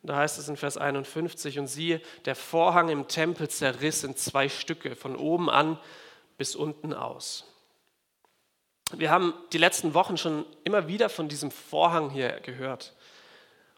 Da 0.03 0.15
heißt 0.15 0.39
es 0.39 0.47
in 0.47 0.57
Vers 0.57 0.77
51, 0.77 1.59
und 1.59 1.67
siehe, 1.67 2.01
der 2.25 2.35
Vorhang 2.35 2.89
im 2.89 3.07
Tempel 3.07 3.49
zerriss 3.49 4.03
in 4.03 4.15
zwei 4.15 4.49
Stücke, 4.49 4.95
von 4.95 5.15
oben 5.15 5.49
an 5.49 5.77
bis 6.37 6.55
unten 6.55 6.93
aus. 6.93 7.45
Wir 8.93 9.11
haben 9.11 9.33
die 9.53 9.57
letzten 9.57 9.93
Wochen 9.93 10.17
schon 10.17 10.45
immer 10.63 10.87
wieder 10.87 11.09
von 11.09 11.29
diesem 11.29 11.51
Vorhang 11.51 12.09
hier 12.09 12.39
gehört. 12.41 12.93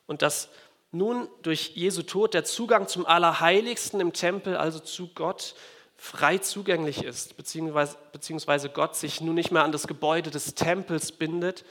Und 0.08 0.22
dass 0.22 0.50
nun 0.92 1.28
durch 1.42 1.72
Jesu 1.76 2.04
Tod 2.04 2.34
der 2.34 2.46
Zugang 2.46 2.88
zum 2.88 3.06
Allerheiligsten 3.06 4.00
im 4.00 4.14
Tempel, 4.14 4.56
also 4.56 4.80
zu 4.80 5.10
Gott, 5.14 5.56
frei 5.98 6.38
zugänglich 6.38 7.04
ist, 7.04 7.38
beziehungsweise, 7.38 7.98
beziehungsweise 8.12 8.70
Gott 8.70 8.96
sich 8.96 9.22
nun 9.22 9.36
nicht 9.36 9.52
mehr 9.52 9.64
an 9.64 9.72
das 9.72 9.88
Gebäude 9.88 10.32
des 10.32 10.56
Tempels 10.56 11.12
bindet, 11.12 11.66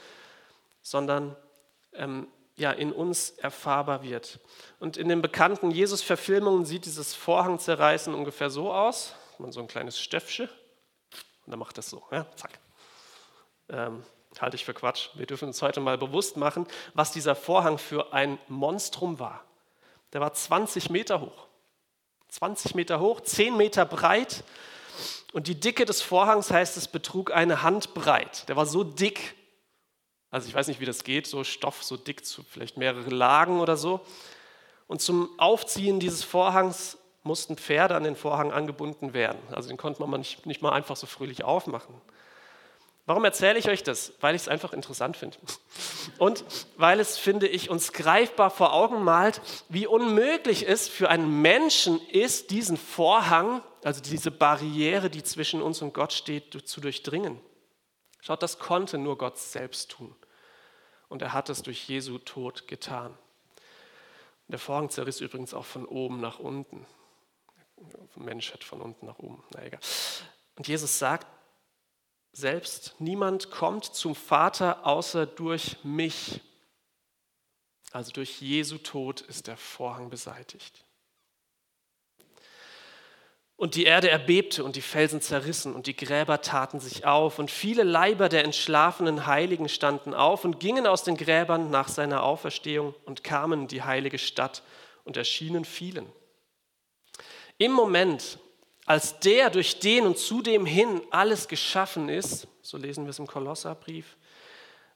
sondern 0.81 1.35
ähm, 1.93 2.27
ja, 2.55 2.71
in 2.71 2.91
uns 2.91 3.31
erfahrbar 3.31 4.03
wird. 4.03 4.39
Und 4.79 4.97
in 4.97 5.09
den 5.09 5.21
bekannten 5.21 5.71
Jesus-Verfilmungen 5.71 6.65
sieht 6.65 6.85
dieses 6.85 7.13
Vorhangzerreißen 7.13 8.13
ungefähr 8.13 8.49
so 8.49 8.71
aus. 8.71 9.13
Man 9.39 9.51
so 9.51 9.59
ein 9.59 9.67
kleines 9.67 9.99
Stöpfchen 9.99 10.47
und 11.45 11.51
dann 11.51 11.59
macht 11.59 11.77
das 11.77 11.89
so, 11.89 12.03
ja, 12.11 12.25
zack. 12.35 12.59
Ähm, 13.69 14.03
halte 14.39 14.55
ich 14.55 14.65
für 14.65 14.73
Quatsch. 14.73 15.09
Wir 15.15 15.25
dürfen 15.25 15.47
uns 15.47 15.61
heute 15.61 15.79
mal 15.79 15.97
bewusst 15.97 16.37
machen, 16.37 16.67
was 16.93 17.11
dieser 17.11 17.35
Vorhang 17.35 17.77
für 17.77 18.13
ein 18.13 18.39
Monstrum 18.47 19.19
war. 19.19 19.43
Der 20.13 20.21
war 20.21 20.33
20 20.33 20.89
Meter 20.89 21.21
hoch. 21.21 21.47
20 22.33 22.73
Meter 22.73 22.99
hoch, 22.99 23.21
10 23.21 23.55
Meter 23.55 23.85
breit. 23.85 24.43
Und 25.33 25.47
die 25.47 25.59
Dicke 25.59 25.85
des 25.85 26.01
Vorhangs 26.01 26.49
heißt, 26.49 26.77
es 26.77 26.87
betrug 26.87 27.31
eine 27.31 27.61
Hand 27.61 27.93
breit. 27.93 28.49
Der 28.49 28.55
war 28.55 28.65
so 28.65 28.83
dick. 28.83 29.35
Also 30.31 30.47
ich 30.47 30.55
weiß 30.55 30.67
nicht, 30.67 30.79
wie 30.79 30.85
das 30.85 31.03
geht, 31.03 31.27
so 31.27 31.43
Stoff 31.43 31.83
so 31.83 31.95
dick 31.95 32.25
zu 32.25 32.41
vielleicht 32.41 32.75
mehrere 32.75 33.11
Lagen 33.11 33.59
oder 33.59 33.77
so. 33.77 34.01
Und 34.87 34.99
zum 34.99 35.29
Aufziehen 35.37 35.99
dieses 35.99 36.23
Vorhangs 36.23 36.97
mussten 37.21 37.55
Pferde 37.55 37.95
an 37.95 38.03
den 38.03 38.15
Vorhang 38.15 38.51
angebunden 38.51 39.13
werden. 39.13 39.39
Also 39.51 39.69
den 39.69 39.77
konnte 39.77 40.03
man 40.03 40.19
nicht, 40.19 40.47
nicht 40.47 40.63
mal 40.63 40.71
einfach 40.71 40.95
so 40.95 41.05
fröhlich 41.05 41.43
aufmachen. 41.43 41.93
Warum 43.05 43.25
erzähle 43.25 43.59
ich 43.59 43.67
euch 43.67 43.83
das? 43.83 44.13
Weil 44.21 44.33
ich 44.33 44.43
es 44.43 44.47
einfach 44.47 44.71
interessant 44.71 45.17
finde. 45.17 45.37
Und 46.19 46.45
weil 46.77 46.99
es, 47.01 47.17
finde 47.17 47.47
ich, 47.47 47.69
uns 47.69 47.91
greifbar 47.91 48.49
vor 48.49 48.73
Augen 48.73 49.03
malt, 49.03 49.41
wie 49.67 49.87
unmöglich 49.87 50.67
es 50.67 50.87
für 50.87 51.09
einen 51.09 51.41
Menschen 51.41 51.99
ist, 52.09 52.51
diesen 52.51 52.77
Vorhang, 52.77 53.61
also 53.83 54.01
diese 54.01 54.31
Barriere, 54.31 55.09
die 55.09 55.23
zwischen 55.23 55.61
uns 55.61 55.81
und 55.81 55.93
Gott 55.93 56.13
steht, 56.13 56.67
zu 56.67 56.79
durchdringen. 56.79 57.41
Schaut, 58.21 58.41
das 58.41 58.57
konnte 58.57 58.97
nur 58.97 59.17
Gott 59.17 59.37
selbst 59.37 59.91
tun. 59.91 60.15
Und 61.09 61.21
er 61.21 61.33
hat 61.33 61.49
es 61.49 61.61
durch 61.61 61.89
Jesu 61.89 62.19
Tod 62.19 62.69
getan. 62.69 63.17
Der 64.47 64.59
Vorhang 64.59 64.89
zerriss 64.89 65.19
übrigens 65.19 65.53
auch 65.53 65.65
von 65.65 65.85
oben 65.85 66.21
nach 66.21 66.39
unten. 66.39 66.85
Mensch 68.15 68.53
hat 68.53 68.63
von 68.63 68.81
unten 68.81 69.05
nach 69.05 69.19
oben. 69.19 69.43
Na 69.53 69.65
egal. 69.65 69.79
Und 70.55 70.67
Jesus 70.67 70.99
sagt, 70.99 71.27
selbst, 72.33 72.95
niemand 72.99 73.51
kommt 73.51 73.85
zum 73.85 74.15
Vater 74.15 74.85
außer 74.85 75.25
durch 75.25 75.77
mich. 75.83 76.41
Also 77.91 78.11
durch 78.11 78.41
Jesu 78.41 78.79
Tod 78.79 79.21
ist 79.21 79.47
der 79.47 79.55
Vorhang 79.55 80.09
beseitigt. 80.09 80.83
Und 83.55 83.75
die 83.75 83.83
Erde 83.83 84.09
erbebte 84.09 84.63
und 84.63 84.75
die 84.75 84.81
Felsen 84.81 85.21
zerrissen 85.21 85.75
und 85.75 85.85
die 85.85 85.95
Gräber 85.95 86.41
taten 86.41 86.79
sich 86.79 87.05
auf 87.05 87.37
und 87.37 87.51
viele 87.51 87.83
Leiber 87.83 88.27
der 88.27 88.43
entschlafenen 88.43 89.27
Heiligen 89.27 89.69
standen 89.69 90.15
auf 90.15 90.43
und 90.43 90.59
gingen 90.59 90.87
aus 90.87 91.03
den 91.03 91.15
Gräbern 91.15 91.69
nach 91.69 91.87
seiner 91.87 92.23
Auferstehung 92.23 92.95
und 93.05 93.23
kamen 93.23 93.61
in 93.61 93.67
die 93.67 93.83
heilige 93.83 94.17
Stadt 94.17 94.63
und 95.03 95.17
erschienen 95.17 95.65
vielen. 95.65 96.11
Im 97.59 97.71
Moment, 97.71 98.39
als 98.85 99.19
der, 99.19 99.49
durch 99.49 99.79
den 99.79 100.05
und 100.05 100.17
zu 100.17 100.41
dem 100.41 100.65
hin 100.65 101.01
alles 101.11 101.47
geschaffen 101.47 102.09
ist, 102.09 102.47
so 102.61 102.77
lesen 102.77 103.05
wir 103.05 103.11
es 103.11 103.19
im 103.19 103.27
Kolosserbrief, 103.27 104.17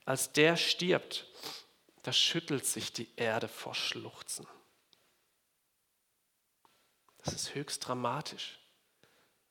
als 0.06 0.32
der 0.32 0.58
stirbt, 0.58 1.26
da 2.04 2.14
schüttelt 2.14 2.66
sich 2.66 2.94
die 2.94 3.10
Erde 3.16 3.48
vor 3.48 3.76
Schluchzen. 3.76 4.48
Das 7.24 7.34
ist 7.34 7.56
höchst 7.56 7.86
dramatisch. 7.86 8.60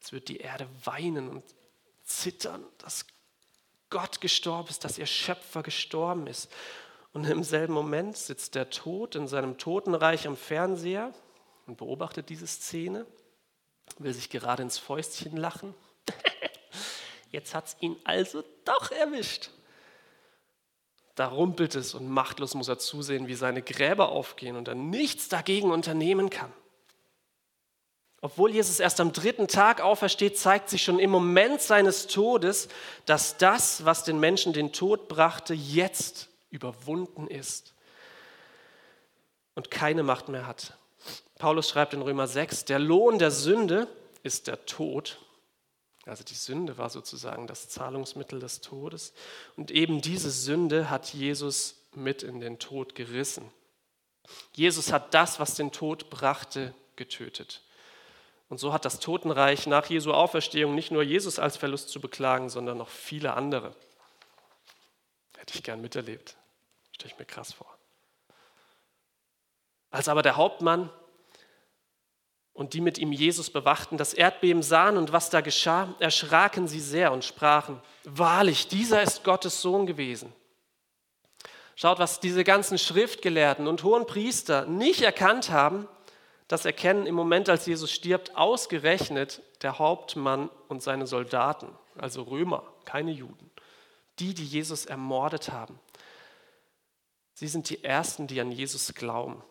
Es 0.00 0.12
wird 0.12 0.28
die 0.28 0.38
Erde 0.38 0.66
weinen 0.84 1.28
und 1.28 1.44
zittern, 2.04 2.64
dass 2.78 3.06
Gott 3.90 4.20
gestorben 4.20 4.68
ist, 4.68 4.84
dass 4.84 4.98
ihr 4.98 5.06
Schöpfer 5.06 5.62
gestorben 5.62 6.26
ist. 6.26 6.50
Und 7.12 7.24
im 7.24 7.42
selben 7.42 7.74
Moment 7.74 8.16
sitzt 8.16 8.54
der 8.54 8.70
Tod 8.70 9.14
in 9.14 9.28
seinem 9.28 9.58
Totenreich 9.58 10.26
am 10.26 10.36
Fernseher 10.36 11.12
und 11.66 11.76
beobachtet 11.76 12.28
diese 12.28 12.46
Szene, 12.46 13.06
will 13.98 14.12
sich 14.12 14.30
gerade 14.30 14.62
ins 14.62 14.78
Fäustchen 14.78 15.36
lachen. 15.36 15.74
Jetzt 17.30 17.54
hat 17.54 17.66
es 17.66 17.76
ihn 17.80 17.96
also 18.04 18.44
doch 18.64 18.90
erwischt. 18.90 19.50
Da 21.14 21.28
rumpelt 21.28 21.74
es 21.74 21.94
und 21.94 22.08
machtlos 22.08 22.54
muss 22.54 22.68
er 22.68 22.78
zusehen, 22.78 23.26
wie 23.26 23.34
seine 23.34 23.62
Gräber 23.62 24.10
aufgehen 24.10 24.56
und 24.56 24.68
er 24.68 24.74
nichts 24.74 25.28
dagegen 25.28 25.70
unternehmen 25.70 26.28
kann. 26.28 26.52
Obwohl 28.20 28.50
Jesus 28.50 28.80
erst 28.80 29.00
am 29.00 29.12
dritten 29.12 29.46
Tag 29.46 29.80
aufersteht, 29.80 30.38
zeigt 30.38 30.68
sich 30.68 30.82
schon 30.82 30.98
im 30.98 31.10
Moment 31.10 31.60
seines 31.60 32.06
Todes, 32.06 32.68
dass 33.04 33.38
das, 33.38 33.84
was 33.84 34.04
den 34.04 34.18
Menschen 34.18 34.52
den 34.52 34.72
Tod 34.72 35.08
brachte, 35.08 35.54
jetzt 35.54 36.28
überwunden 36.50 37.28
ist 37.28 37.74
und 39.54 39.70
keine 39.70 40.02
Macht 40.02 40.28
mehr 40.28 40.46
hat. 40.46 40.76
Paulus 41.38 41.68
schreibt 41.68 41.94
in 41.94 42.02
Römer 42.02 42.26
6, 42.26 42.64
der 42.64 42.78
Lohn 42.78 43.18
der 43.18 43.30
Sünde 43.30 43.88
ist 44.22 44.46
der 44.46 44.64
Tod. 44.66 45.18
Also 46.06 46.22
die 46.22 46.34
Sünde 46.34 46.78
war 46.78 46.88
sozusagen 46.88 47.46
das 47.46 47.68
Zahlungsmittel 47.68 48.38
des 48.38 48.60
Todes. 48.60 49.12
Und 49.56 49.70
eben 49.70 50.00
diese 50.00 50.30
Sünde 50.30 50.88
hat 50.88 51.12
Jesus 51.12 51.82
mit 51.94 52.22
in 52.22 52.40
den 52.40 52.58
Tod 52.58 52.94
gerissen. 52.94 53.50
Jesus 54.54 54.92
hat 54.92 55.14
das, 55.14 55.40
was 55.40 55.54
den 55.54 55.72
Tod 55.72 56.10
brachte, 56.10 56.74
getötet. 56.94 57.62
Und 58.48 58.58
so 58.58 58.72
hat 58.72 58.84
das 58.84 59.00
Totenreich 59.00 59.66
nach 59.66 59.86
Jesu 59.86 60.12
Auferstehung 60.12 60.74
nicht 60.74 60.92
nur 60.92 61.02
Jesus 61.02 61.38
als 61.38 61.56
Verlust 61.56 61.88
zu 61.88 62.00
beklagen, 62.00 62.48
sondern 62.48 62.78
noch 62.78 62.88
viele 62.88 63.34
andere. 63.34 63.74
Hätte 65.36 65.54
ich 65.54 65.62
gern 65.62 65.80
miterlebt. 65.80 66.36
Stelle 66.92 67.12
ich 67.12 67.18
mir 67.18 67.26
krass 67.26 67.52
vor. 67.52 67.75
Als 69.96 70.08
aber 70.08 70.20
der 70.20 70.36
Hauptmann 70.36 70.90
und 72.52 72.74
die 72.74 72.82
mit 72.82 72.98
ihm 72.98 73.12
Jesus 73.12 73.48
bewachten, 73.48 73.96
das 73.96 74.12
Erdbeben 74.12 74.62
sahen 74.62 74.98
und 74.98 75.10
was 75.10 75.30
da 75.30 75.40
geschah, 75.40 75.94
erschraken 76.00 76.68
sie 76.68 76.80
sehr 76.80 77.12
und 77.12 77.24
sprachen, 77.24 77.80
wahrlich, 78.04 78.68
dieser 78.68 79.02
ist 79.02 79.24
Gottes 79.24 79.62
Sohn 79.62 79.86
gewesen. 79.86 80.34
Schaut, 81.76 81.98
was 81.98 82.20
diese 82.20 82.44
ganzen 82.44 82.76
Schriftgelehrten 82.76 83.66
und 83.66 83.84
hohen 83.84 84.04
Priester 84.04 84.66
nicht 84.66 85.00
erkannt 85.00 85.48
haben, 85.48 85.88
das 86.46 86.66
erkennen 86.66 87.06
im 87.06 87.14
Moment, 87.14 87.48
als 87.48 87.64
Jesus 87.64 87.90
stirbt, 87.90 88.36
ausgerechnet 88.36 89.40
der 89.62 89.78
Hauptmann 89.78 90.50
und 90.68 90.82
seine 90.82 91.06
Soldaten, 91.06 91.68
also 91.96 92.24
Römer, 92.24 92.64
keine 92.84 93.12
Juden, 93.12 93.50
die, 94.18 94.34
die 94.34 94.44
Jesus 94.44 94.84
ermordet 94.84 95.52
haben. 95.52 95.80
Sie 97.32 97.48
sind 97.48 97.70
die 97.70 97.82
Ersten, 97.82 98.26
die 98.26 98.42
an 98.42 98.52
Jesus 98.52 98.92
glauben. 98.92 99.42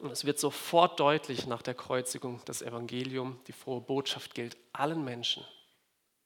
Und 0.00 0.12
es 0.12 0.24
wird 0.24 0.38
sofort 0.38 1.00
deutlich 1.00 1.46
nach 1.46 1.62
der 1.62 1.74
Kreuzigung, 1.74 2.40
das 2.44 2.62
Evangelium, 2.62 3.40
die 3.46 3.52
frohe 3.52 3.80
Botschaft 3.80 4.34
gilt 4.34 4.56
allen 4.72 5.04
Menschen, 5.04 5.44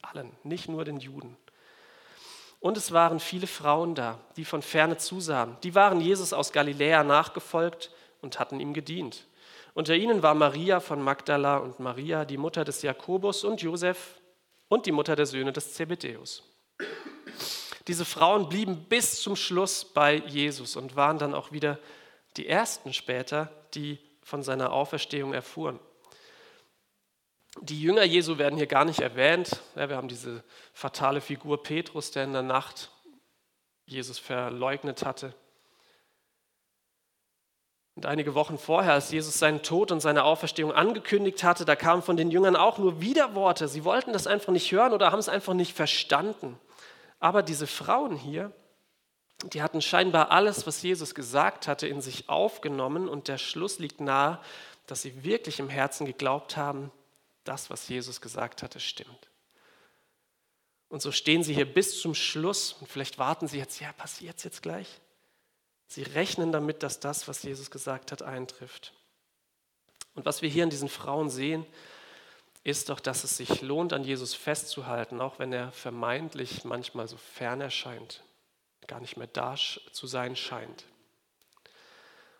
allen, 0.02 0.30
nicht 0.42 0.68
nur 0.68 0.84
den 0.84 0.98
Juden. 0.98 1.36
Und 2.60 2.76
es 2.76 2.92
waren 2.92 3.18
viele 3.18 3.46
Frauen 3.46 3.94
da, 3.94 4.20
die 4.36 4.44
von 4.44 4.62
ferne 4.62 4.98
zusahen. 4.98 5.56
Die 5.62 5.74
waren 5.74 6.00
Jesus 6.00 6.32
aus 6.32 6.52
Galiläa 6.52 7.02
nachgefolgt 7.02 7.90
und 8.20 8.38
hatten 8.38 8.60
ihm 8.60 8.72
gedient. 8.72 9.26
Unter 9.74 9.96
ihnen 9.96 10.22
war 10.22 10.34
Maria 10.34 10.80
von 10.80 11.02
Magdala 11.02 11.56
und 11.56 11.80
Maria, 11.80 12.24
die 12.24 12.36
Mutter 12.36 12.64
des 12.64 12.82
Jakobus 12.82 13.42
und 13.42 13.62
Josef 13.62 14.20
und 14.68 14.86
die 14.86 14.92
Mutter 14.92 15.16
der 15.16 15.26
Söhne 15.26 15.52
des 15.52 15.72
Zebedeus. 15.72 16.44
Diese 17.88 18.04
Frauen 18.04 18.48
blieben 18.48 18.84
bis 18.84 19.22
zum 19.22 19.34
Schluss 19.34 19.84
bei 19.84 20.16
Jesus 20.16 20.76
und 20.76 20.94
waren 20.94 21.18
dann 21.18 21.34
auch 21.34 21.52
wieder 21.52 21.78
die 22.36 22.46
ersten 22.46 22.92
später, 22.92 23.50
die 23.74 23.98
von 24.22 24.42
seiner 24.42 24.72
Auferstehung 24.72 25.34
erfuhren. 25.34 25.78
Die 27.60 27.80
Jünger 27.80 28.04
Jesu 28.04 28.38
werden 28.38 28.56
hier 28.56 28.66
gar 28.66 28.84
nicht 28.84 29.00
erwähnt. 29.00 29.60
Ja, 29.76 29.88
wir 29.88 29.96
haben 29.96 30.08
diese 30.08 30.42
fatale 30.72 31.20
Figur 31.20 31.62
Petrus, 31.62 32.10
der 32.10 32.24
in 32.24 32.32
der 32.32 32.42
Nacht 32.42 32.90
Jesus 33.84 34.18
verleugnet 34.18 35.04
hatte. 35.04 35.34
Und 37.94 38.06
einige 38.06 38.34
Wochen 38.34 38.56
vorher, 38.56 38.94
als 38.94 39.10
Jesus 39.10 39.38
seinen 39.38 39.62
Tod 39.62 39.92
und 39.92 40.00
seine 40.00 40.24
Auferstehung 40.24 40.72
angekündigt 40.72 41.44
hatte, 41.44 41.66
da 41.66 41.76
kamen 41.76 42.02
von 42.02 42.16
den 42.16 42.30
Jüngern 42.30 42.56
auch 42.56 42.78
nur 42.78 43.02
Widerworte. 43.02 43.68
Sie 43.68 43.84
wollten 43.84 44.14
das 44.14 44.26
einfach 44.26 44.52
nicht 44.52 44.72
hören 44.72 44.94
oder 44.94 45.12
haben 45.12 45.18
es 45.18 45.28
einfach 45.28 45.52
nicht 45.52 45.74
verstanden. 45.76 46.58
Aber 47.20 47.42
diese 47.42 47.66
Frauen 47.66 48.16
hier, 48.16 48.50
die 49.44 49.62
hatten 49.62 49.82
scheinbar 49.82 50.30
alles, 50.30 50.66
was 50.66 50.82
Jesus 50.82 51.14
gesagt 51.14 51.66
hatte, 51.66 51.86
in 51.86 52.00
sich 52.00 52.28
aufgenommen 52.28 53.08
und 53.08 53.28
der 53.28 53.38
Schluss 53.38 53.78
liegt 53.78 54.00
nahe, 54.00 54.40
dass 54.86 55.02
sie 55.02 55.24
wirklich 55.24 55.58
im 55.58 55.68
Herzen 55.68 56.06
geglaubt 56.06 56.56
haben, 56.56 56.90
das, 57.44 57.70
was 57.70 57.88
Jesus 57.88 58.20
gesagt 58.20 58.62
hatte, 58.62 58.78
stimmt. 58.78 59.28
Und 60.88 61.00
so 61.02 61.10
stehen 61.10 61.42
sie 61.42 61.54
hier 61.54 61.64
bis 61.64 62.00
zum 62.00 62.14
Schluss 62.14 62.74
und 62.74 62.86
vielleicht 62.86 63.18
warten 63.18 63.48
sie 63.48 63.58
jetzt, 63.58 63.80
ja, 63.80 63.92
passiert 63.92 64.36
es 64.36 64.44
jetzt 64.44 64.62
gleich? 64.62 65.00
Sie 65.86 66.02
rechnen 66.02 66.52
damit, 66.52 66.82
dass 66.82 67.00
das, 67.00 67.28
was 67.28 67.42
Jesus 67.42 67.70
gesagt 67.70 68.12
hat, 68.12 68.22
eintrifft. 68.22 68.92
Und 70.14 70.26
was 70.26 70.42
wir 70.42 70.48
hier 70.48 70.64
in 70.64 70.70
diesen 70.70 70.88
Frauen 70.88 71.30
sehen, 71.30 71.66
ist 72.64 72.90
doch, 72.90 73.00
dass 73.00 73.24
es 73.24 73.36
sich 73.36 73.62
lohnt, 73.62 73.92
an 73.92 74.04
Jesus 74.04 74.34
festzuhalten, 74.34 75.20
auch 75.20 75.38
wenn 75.38 75.52
er 75.52 75.72
vermeintlich 75.72 76.64
manchmal 76.64 77.08
so 77.08 77.16
fern 77.16 77.60
erscheint, 77.60 78.22
gar 78.86 79.00
nicht 79.00 79.16
mehr 79.16 79.26
da 79.26 79.56
zu 79.56 80.06
sein 80.06 80.36
scheint. 80.36 80.84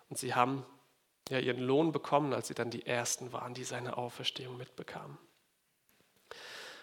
Und 0.08 0.18
sie 0.18 0.34
haben 0.34 0.66
ja 1.28 1.38
ihren 1.38 1.62
Lohn 1.62 1.92
bekommen, 1.92 2.32
als 2.32 2.48
sie 2.48 2.54
dann 2.54 2.70
die 2.70 2.86
Ersten 2.86 3.32
waren, 3.32 3.54
die 3.54 3.64
seine 3.64 3.96
Auferstehung 3.96 4.56
mitbekamen. 4.56 5.18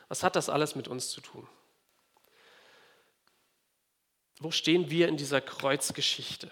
Was 0.07 0.23
hat 0.23 0.35
das 0.35 0.49
alles 0.49 0.75
mit 0.75 0.87
uns 0.87 1.09
zu 1.09 1.21
tun? 1.21 1.47
Wo 4.39 4.51
stehen 4.51 4.89
wir 4.89 5.07
in 5.07 5.17
dieser 5.17 5.41
Kreuzgeschichte? 5.41 6.49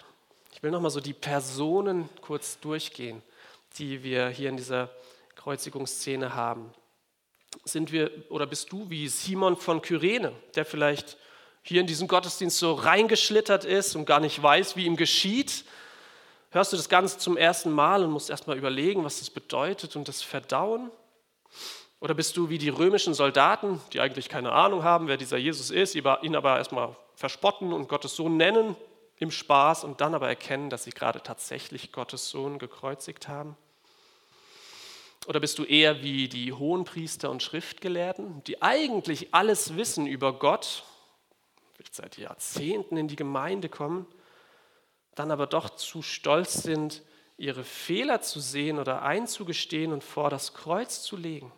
Ich 0.52 0.62
will 0.62 0.70
nochmal 0.70 0.90
so 0.90 1.00
die 1.00 1.14
Personen 1.14 2.08
kurz 2.20 2.60
durchgehen, 2.60 3.22
die 3.78 4.02
wir 4.02 4.28
hier 4.28 4.48
in 4.48 4.56
dieser 4.56 4.90
Kreuzigungsszene 5.34 6.34
haben. 6.34 6.72
Sind 7.64 7.92
wir 7.92 8.30
oder 8.30 8.46
bist 8.46 8.70
du 8.72 8.90
wie 8.90 9.08
Simon 9.08 9.56
von 9.56 9.80
Kyrene, 9.80 10.32
der 10.54 10.64
vielleicht 10.64 11.16
hier 11.68 11.82
in 11.82 11.86
diesen 11.86 12.08
Gottesdienst 12.08 12.58
so 12.58 12.72
reingeschlittert 12.72 13.64
ist 13.64 13.94
und 13.94 14.06
gar 14.06 14.20
nicht 14.20 14.42
weiß, 14.42 14.74
wie 14.76 14.86
ihm 14.86 14.96
geschieht? 14.96 15.64
Hörst 16.50 16.72
du 16.72 16.78
das 16.78 16.88
Ganze 16.88 17.18
zum 17.18 17.36
ersten 17.36 17.70
Mal 17.70 18.02
und 18.02 18.10
musst 18.10 18.30
erstmal 18.30 18.56
überlegen, 18.56 19.04
was 19.04 19.18
das 19.18 19.28
bedeutet 19.28 19.94
und 19.94 20.08
das 20.08 20.22
verdauen? 20.22 20.90
Oder 22.00 22.14
bist 22.14 22.38
du 22.38 22.48
wie 22.48 22.56
die 22.56 22.70
römischen 22.70 23.12
Soldaten, 23.12 23.82
die 23.92 24.00
eigentlich 24.00 24.30
keine 24.30 24.52
Ahnung 24.52 24.82
haben, 24.82 25.08
wer 25.08 25.18
dieser 25.18 25.36
Jesus 25.36 25.70
ist, 25.70 25.94
ihn 25.94 26.36
aber 26.36 26.56
erstmal 26.56 26.96
verspotten 27.16 27.74
und 27.74 27.88
Gottes 27.88 28.16
Sohn 28.16 28.38
nennen 28.38 28.74
im 29.18 29.30
Spaß 29.30 29.84
und 29.84 30.00
dann 30.00 30.14
aber 30.14 30.28
erkennen, 30.28 30.70
dass 30.70 30.84
sie 30.84 30.92
gerade 30.92 31.22
tatsächlich 31.22 31.92
Gottes 31.92 32.30
Sohn 32.30 32.58
gekreuzigt 32.58 33.28
haben? 33.28 33.56
Oder 35.26 35.40
bist 35.40 35.58
du 35.58 35.64
eher 35.64 36.02
wie 36.02 36.28
die 36.28 36.54
Hohenpriester 36.54 37.28
und 37.28 37.42
Schriftgelehrten, 37.42 38.42
die 38.44 38.62
eigentlich 38.62 39.34
alles 39.34 39.76
wissen 39.76 40.06
über 40.06 40.32
Gott, 40.32 40.84
vielleicht 41.78 41.94
seit 41.94 42.18
Jahrzehnten 42.18 42.96
in 42.96 43.06
die 43.06 43.14
Gemeinde 43.14 43.68
kommen, 43.68 44.04
dann 45.14 45.30
aber 45.30 45.46
doch 45.46 45.70
zu 45.70 46.02
stolz 46.02 46.54
sind, 46.54 47.04
ihre 47.36 47.62
Fehler 47.62 48.20
zu 48.20 48.40
sehen 48.40 48.80
oder 48.80 49.02
einzugestehen 49.02 49.92
und 49.92 50.02
vor 50.02 50.28
das 50.28 50.54
Kreuz 50.54 51.02
zu 51.04 51.16
legen? 51.16 51.52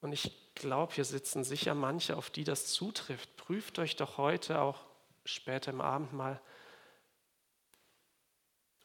Und 0.00 0.12
ich 0.12 0.54
glaube, 0.54 0.94
hier 0.94 1.04
sitzen 1.04 1.44
sicher 1.44 1.74
manche, 1.74 2.16
auf 2.16 2.30
die 2.30 2.44
das 2.44 2.66
zutrifft. 2.68 3.36
Prüft 3.36 3.78
euch 3.78 3.96
doch 3.96 4.16
heute 4.16 4.62
auch 4.62 4.86
später 5.26 5.70
im 5.70 5.82
Abendmahl. 5.82 6.40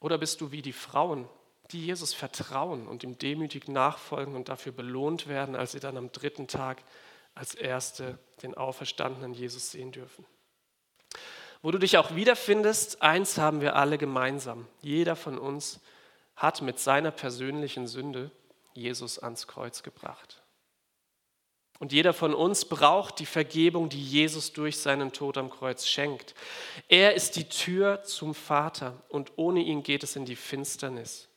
Oder 0.01 0.17
bist 0.17 0.41
du 0.41 0.51
wie 0.51 0.61
die 0.61 0.73
Frauen, 0.73 1.29
die 1.71 1.85
Jesus 1.85 2.13
vertrauen 2.13 2.89
und 2.89 3.05
ihm 3.05 3.17
demütig 3.17 3.69
nachfolgen 3.69 4.35
und 4.35 4.49
dafür 4.49 4.73
belohnt 4.73 5.27
werden, 5.27 5.55
als 5.55 5.71
sie 5.71 5.79
dann 5.79 5.95
am 5.95 6.11
dritten 6.11 6.49
Tag 6.49 6.83
als 7.35 7.53
Erste 7.53 8.17
den 8.41 8.55
auferstandenen 8.55 9.33
Jesus 9.33 9.71
sehen 9.71 9.91
dürfen? 9.91 10.25
Wo 11.61 11.71
du 11.71 11.77
dich 11.77 11.97
auch 11.97 12.15
wiederfindest, 12.15 13.01
eins 13.01 13.37
haben 13.37 13.61
wir 13.61 13.75
alle 13.75 13.97
gemeinsam. 13.97 14.67
Jeder 14.81 15.15
von 15.15 15.37
uns 15.37 15.79
hat 16.35 16.61
mit 16.61 16.79
seiner 16.79 17.11
persönlichen 17.11 17.87
Sünde 17.87 18.31
Jesus 18.73 19.19
ans 19.19 19.47
Kreuz 19.47 19.83
gebracht. 19.83 20.41
Und 21.79 21.91
jeder 21.91 22.13
von 22.13 22.33
uns 22.33 22.65
braucht 22.65 23.19
die 23.19 23.25
Vergebung, 23.25 23.89
die 23.89 24.01
Jesus 24.01 24.53
durch 24.53 24.77
seinen 24.77 25.11
Tod 25.11 25.37
am 25.37 25.49
Kreuz 25.49 25.87
schenkt. 25.87 26.33
Er 26.87 27.15
ist 27.15 27.35
die 27.35 27.49
Tür 27.49 28.03
zum 28.03 28.33
Vater 28.33 29.01
und 29.09 29.33
ohne 29.35 29.61
ihn 29.61 29.83
geht 29.83 30.03
es 30.03 30.15
in 30.15 30.25
die 30.25 30.37
Finsternis. 30.37 31.27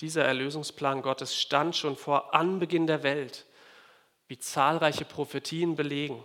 Dieser 0.00 0.24
Erlösungsplan 0.24 1.02
Gottes 1.02 1.36
stand 1.36 1.76
schon 1.76 1.96
vor 1.96 2.34
Anbeginn 2.34 2.88
der 2.88 3.04
Welt, 3.04 3.46
wie 4.32 4.38
zahlreiche 4.38 5.04
Prophetien 5.04 5.76
belegen. 5.76 6.24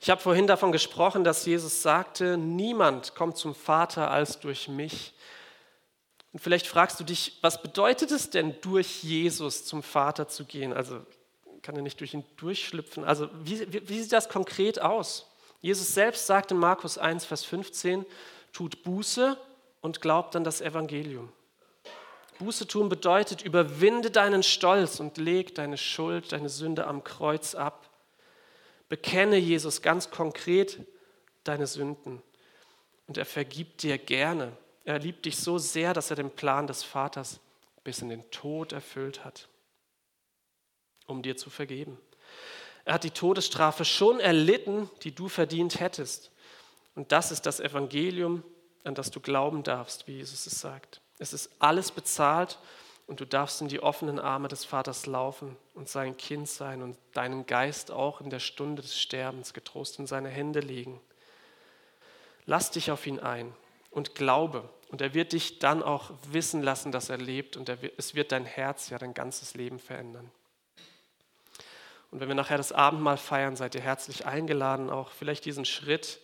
Ich 0.00 0.10
habe 0.10 0.20
vorhin 0.20 0.48
davon 0.48 0.72
gesprochen, 0.72 1.22
dass 1.22 1.46
Jesus 1.46 1.80
sagte, 1.80 2.36
niemand 2.36 3.14
kommt 3.14 3.36
zum 3.36 3.54
Vater 3.54 4.10
als 4.10 4.40
durch 4.40 4.66
mich. 4.66 5.14
Und 6.32 6.40
vielleicht 6.40 6.66
fragst 6.66 6.98
du 6.98 7.04
dich, 7.04 7.38
was 7.40 7.62
bedeutet 7.62 8.10
es 8.10 8.30
denn, 8.30 8.60
durch 8.62 9.04
Jesus 9.04 9.64
zum 9.64 9.84
Vater 9.84 10.26
zu 10.26 10.44
gehen? 10.44 10.72
Also 10.72 11.06
kann 11.62 11.76
er 11.76 11.82
nicht 11.82 12.00
durch 12.00 12.14
ihn 12.14 12.24
durchschlüpfen. 12.36 13.04
Also 13.04 13.30
wie, 13.44 13.72
wie, 13.72 13.88
wie 13.88 14.02
sieht 14.02 14.10
das 14.10 14.28
konkret 14.28 14.82
aus? 14.82 15.30
Jesus 15.60 15.94
selbst 15.94 16.26
sagt 16.26 16.50
in 16.50 16.58
Markus 16.58 16.98
1, 16.98 17.26
Vers 17.26 17.44
15, 17.44 18.04
tut 18.52 18.82
Buße 18.82 19.38
und 19.82 20.00
glaubt 20.00 20.34
an 20.34 20.42
das 20.42 20.60
Evangelium. 20.60 21.32
Buße 22.38 22.66
tun 22.66 22.88
bedeutet, 22.88 23.42
überwinde 23.42 24.10
deinen 24.10 24.42
Stolz 24.42 25.00
und 25.00 25.16
leg 25.18 25.54
deine 25.54 25.78
Schuld, 25.78 26.32
deine 26.32 26.48
Sünde 26.48 26.86
am 26.86 27.04
Kreuz 27.04 27.54
ab. 27.54 27.90
Bekenne 28.88 29.36
Jesus 29.36 29.82
ganz 29.82 30.10
konkret 30.10 30.80
deine 31.44 31.66
Sünden 31.66 32.22
und 33.06 33.18
er 33.18 33.26
vergibt 33.26 33.82
dir 33.82 33.98
gerne. 33.98 34.56
Er 34.84 34.98
liebt 34.98 35.24
dich 35.24 35.36
so 35.36 35.58
sehr, 35.58 35.94
dass 35.94 36.10
er 36.10 36.16
den 36.16 36.30
Plan 36.30 36.66
des 36.66 36.82
Vaters 36.82 37.40
bis 37.84 38.00
in 38.00 38.08
den 38.08 38.30
Tod 38.30 38.72
erfüllt 38.72 39.24
hat, 39.24 39.48
um 41.06 41.22
dir 41.22 41.36
zu 41.36 41.50
vergeben. 41.50 41.98
Er 42.84 42.94
hat 42.94 43.04
die 43.04 43.10
Todesstrafe 43.10 43.84
schon 43.84 44.20
erlitten, 44.20 44.90
die 45.02 45.14
du 45.14 45.28
verdient 45.28 45.80
hättest. 45.80 46.30
Und 46.94 47.12
das 47.12 47.30
ist 47.30 47.46
das 47.46 47.60
Evangelium, 47.60 48.42
an 48.84 48.94
das 48.94 49.10
du 49.10 49.20
glauben 49.20 49.62
darfst, 49.62 50.06
wie 50.06 50.16
Jesus 50.16 50.46
es 50.46 50.60
sagt. 50.60 51.00
Es 51.18 51.32
ist 51.32 51.50
alles 51.58 51.90
bezahlt 51.92 52.58
und 53.06 53.20
du 53.20 53.26
darfst 53.26 53.60
in 53.60 53.68
die 53.68 53.80
offenen 53.80 54.18
Arme 54.18 54.48
des 54.48 54.64
Vaters 54.64 55.06
laufen 55.06 55.56
und 55.74 55.88
sein 55.88 56.16
Kind 56.16 56.48
sein 56.48 56.82
und 56.82 56.96
deinen 57.12 57.46
Geist 57.46 57.90
auch 57.90 58.20
in 58.20 58.30
der 58.30 58.40
Stunde 58.40 58.82
des 58.82 58.98
Sterbens 58.98 59.52
getrost 59.52 59.98
in 59.98 60.06
seine 60.06 60.28
Hände 60.28 60.60
legen. 60.60 61.00
Lass 62.46 62.70
dich 62.70 62.90
auf 62.90 63.06
ihn 63.06 63.20
ein 63.20 63.54
und 63.90 64.14
glaube. 64.14 64.68
Und 64.90 65.00
er 65.00 65.14
wird 65.14 65.32
dich 65.32 65.58
dann 65.58 65.82
auch 65.82 66.10
wissen 66.30 66.62
lassen, 66.62 66.92
dass 66.92 67.08
er 67.08 67.18
lebt 67.18 67.56
und 67.56 67.68
wird, 67.68 67.94
es 67.96 68.14
wird 68.14 68.32
dein 68.32 68.44
Herz, 68.44 68.90
ja 68.90 68.98
dein 68.98 69.14
ganzes 69.14 69.54
Leben 69.54 69.78
verändern. 69.78 70.30
Und 72.10 72.20
wenn 72.20 72.28
wir 72.28 72.34
nachher 72.36 72.58
das 72.58 72.70
Abendmahl 72.70 73.16
feiern, 73.16 73.56
seid 73.56 73.74
ihr 73.74 73.80
herzlich 73.80 74.24
eingeladen, 74.24 74.88
auch 74.88 75.10
vielleicht 75.10 75.44
diesen 75.46 75.64
Schritt 75.64 76.20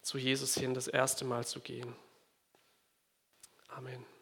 zu 0.00 0.16
Jesus 0.16 0.54
hin 0.54 0.74
das 0.74 0.86
erste 0.86 1.24
Mal 1.24 1.44
zu 1.44 1.58
gehen. 1.58 1.96
Amen. 3.76 4.15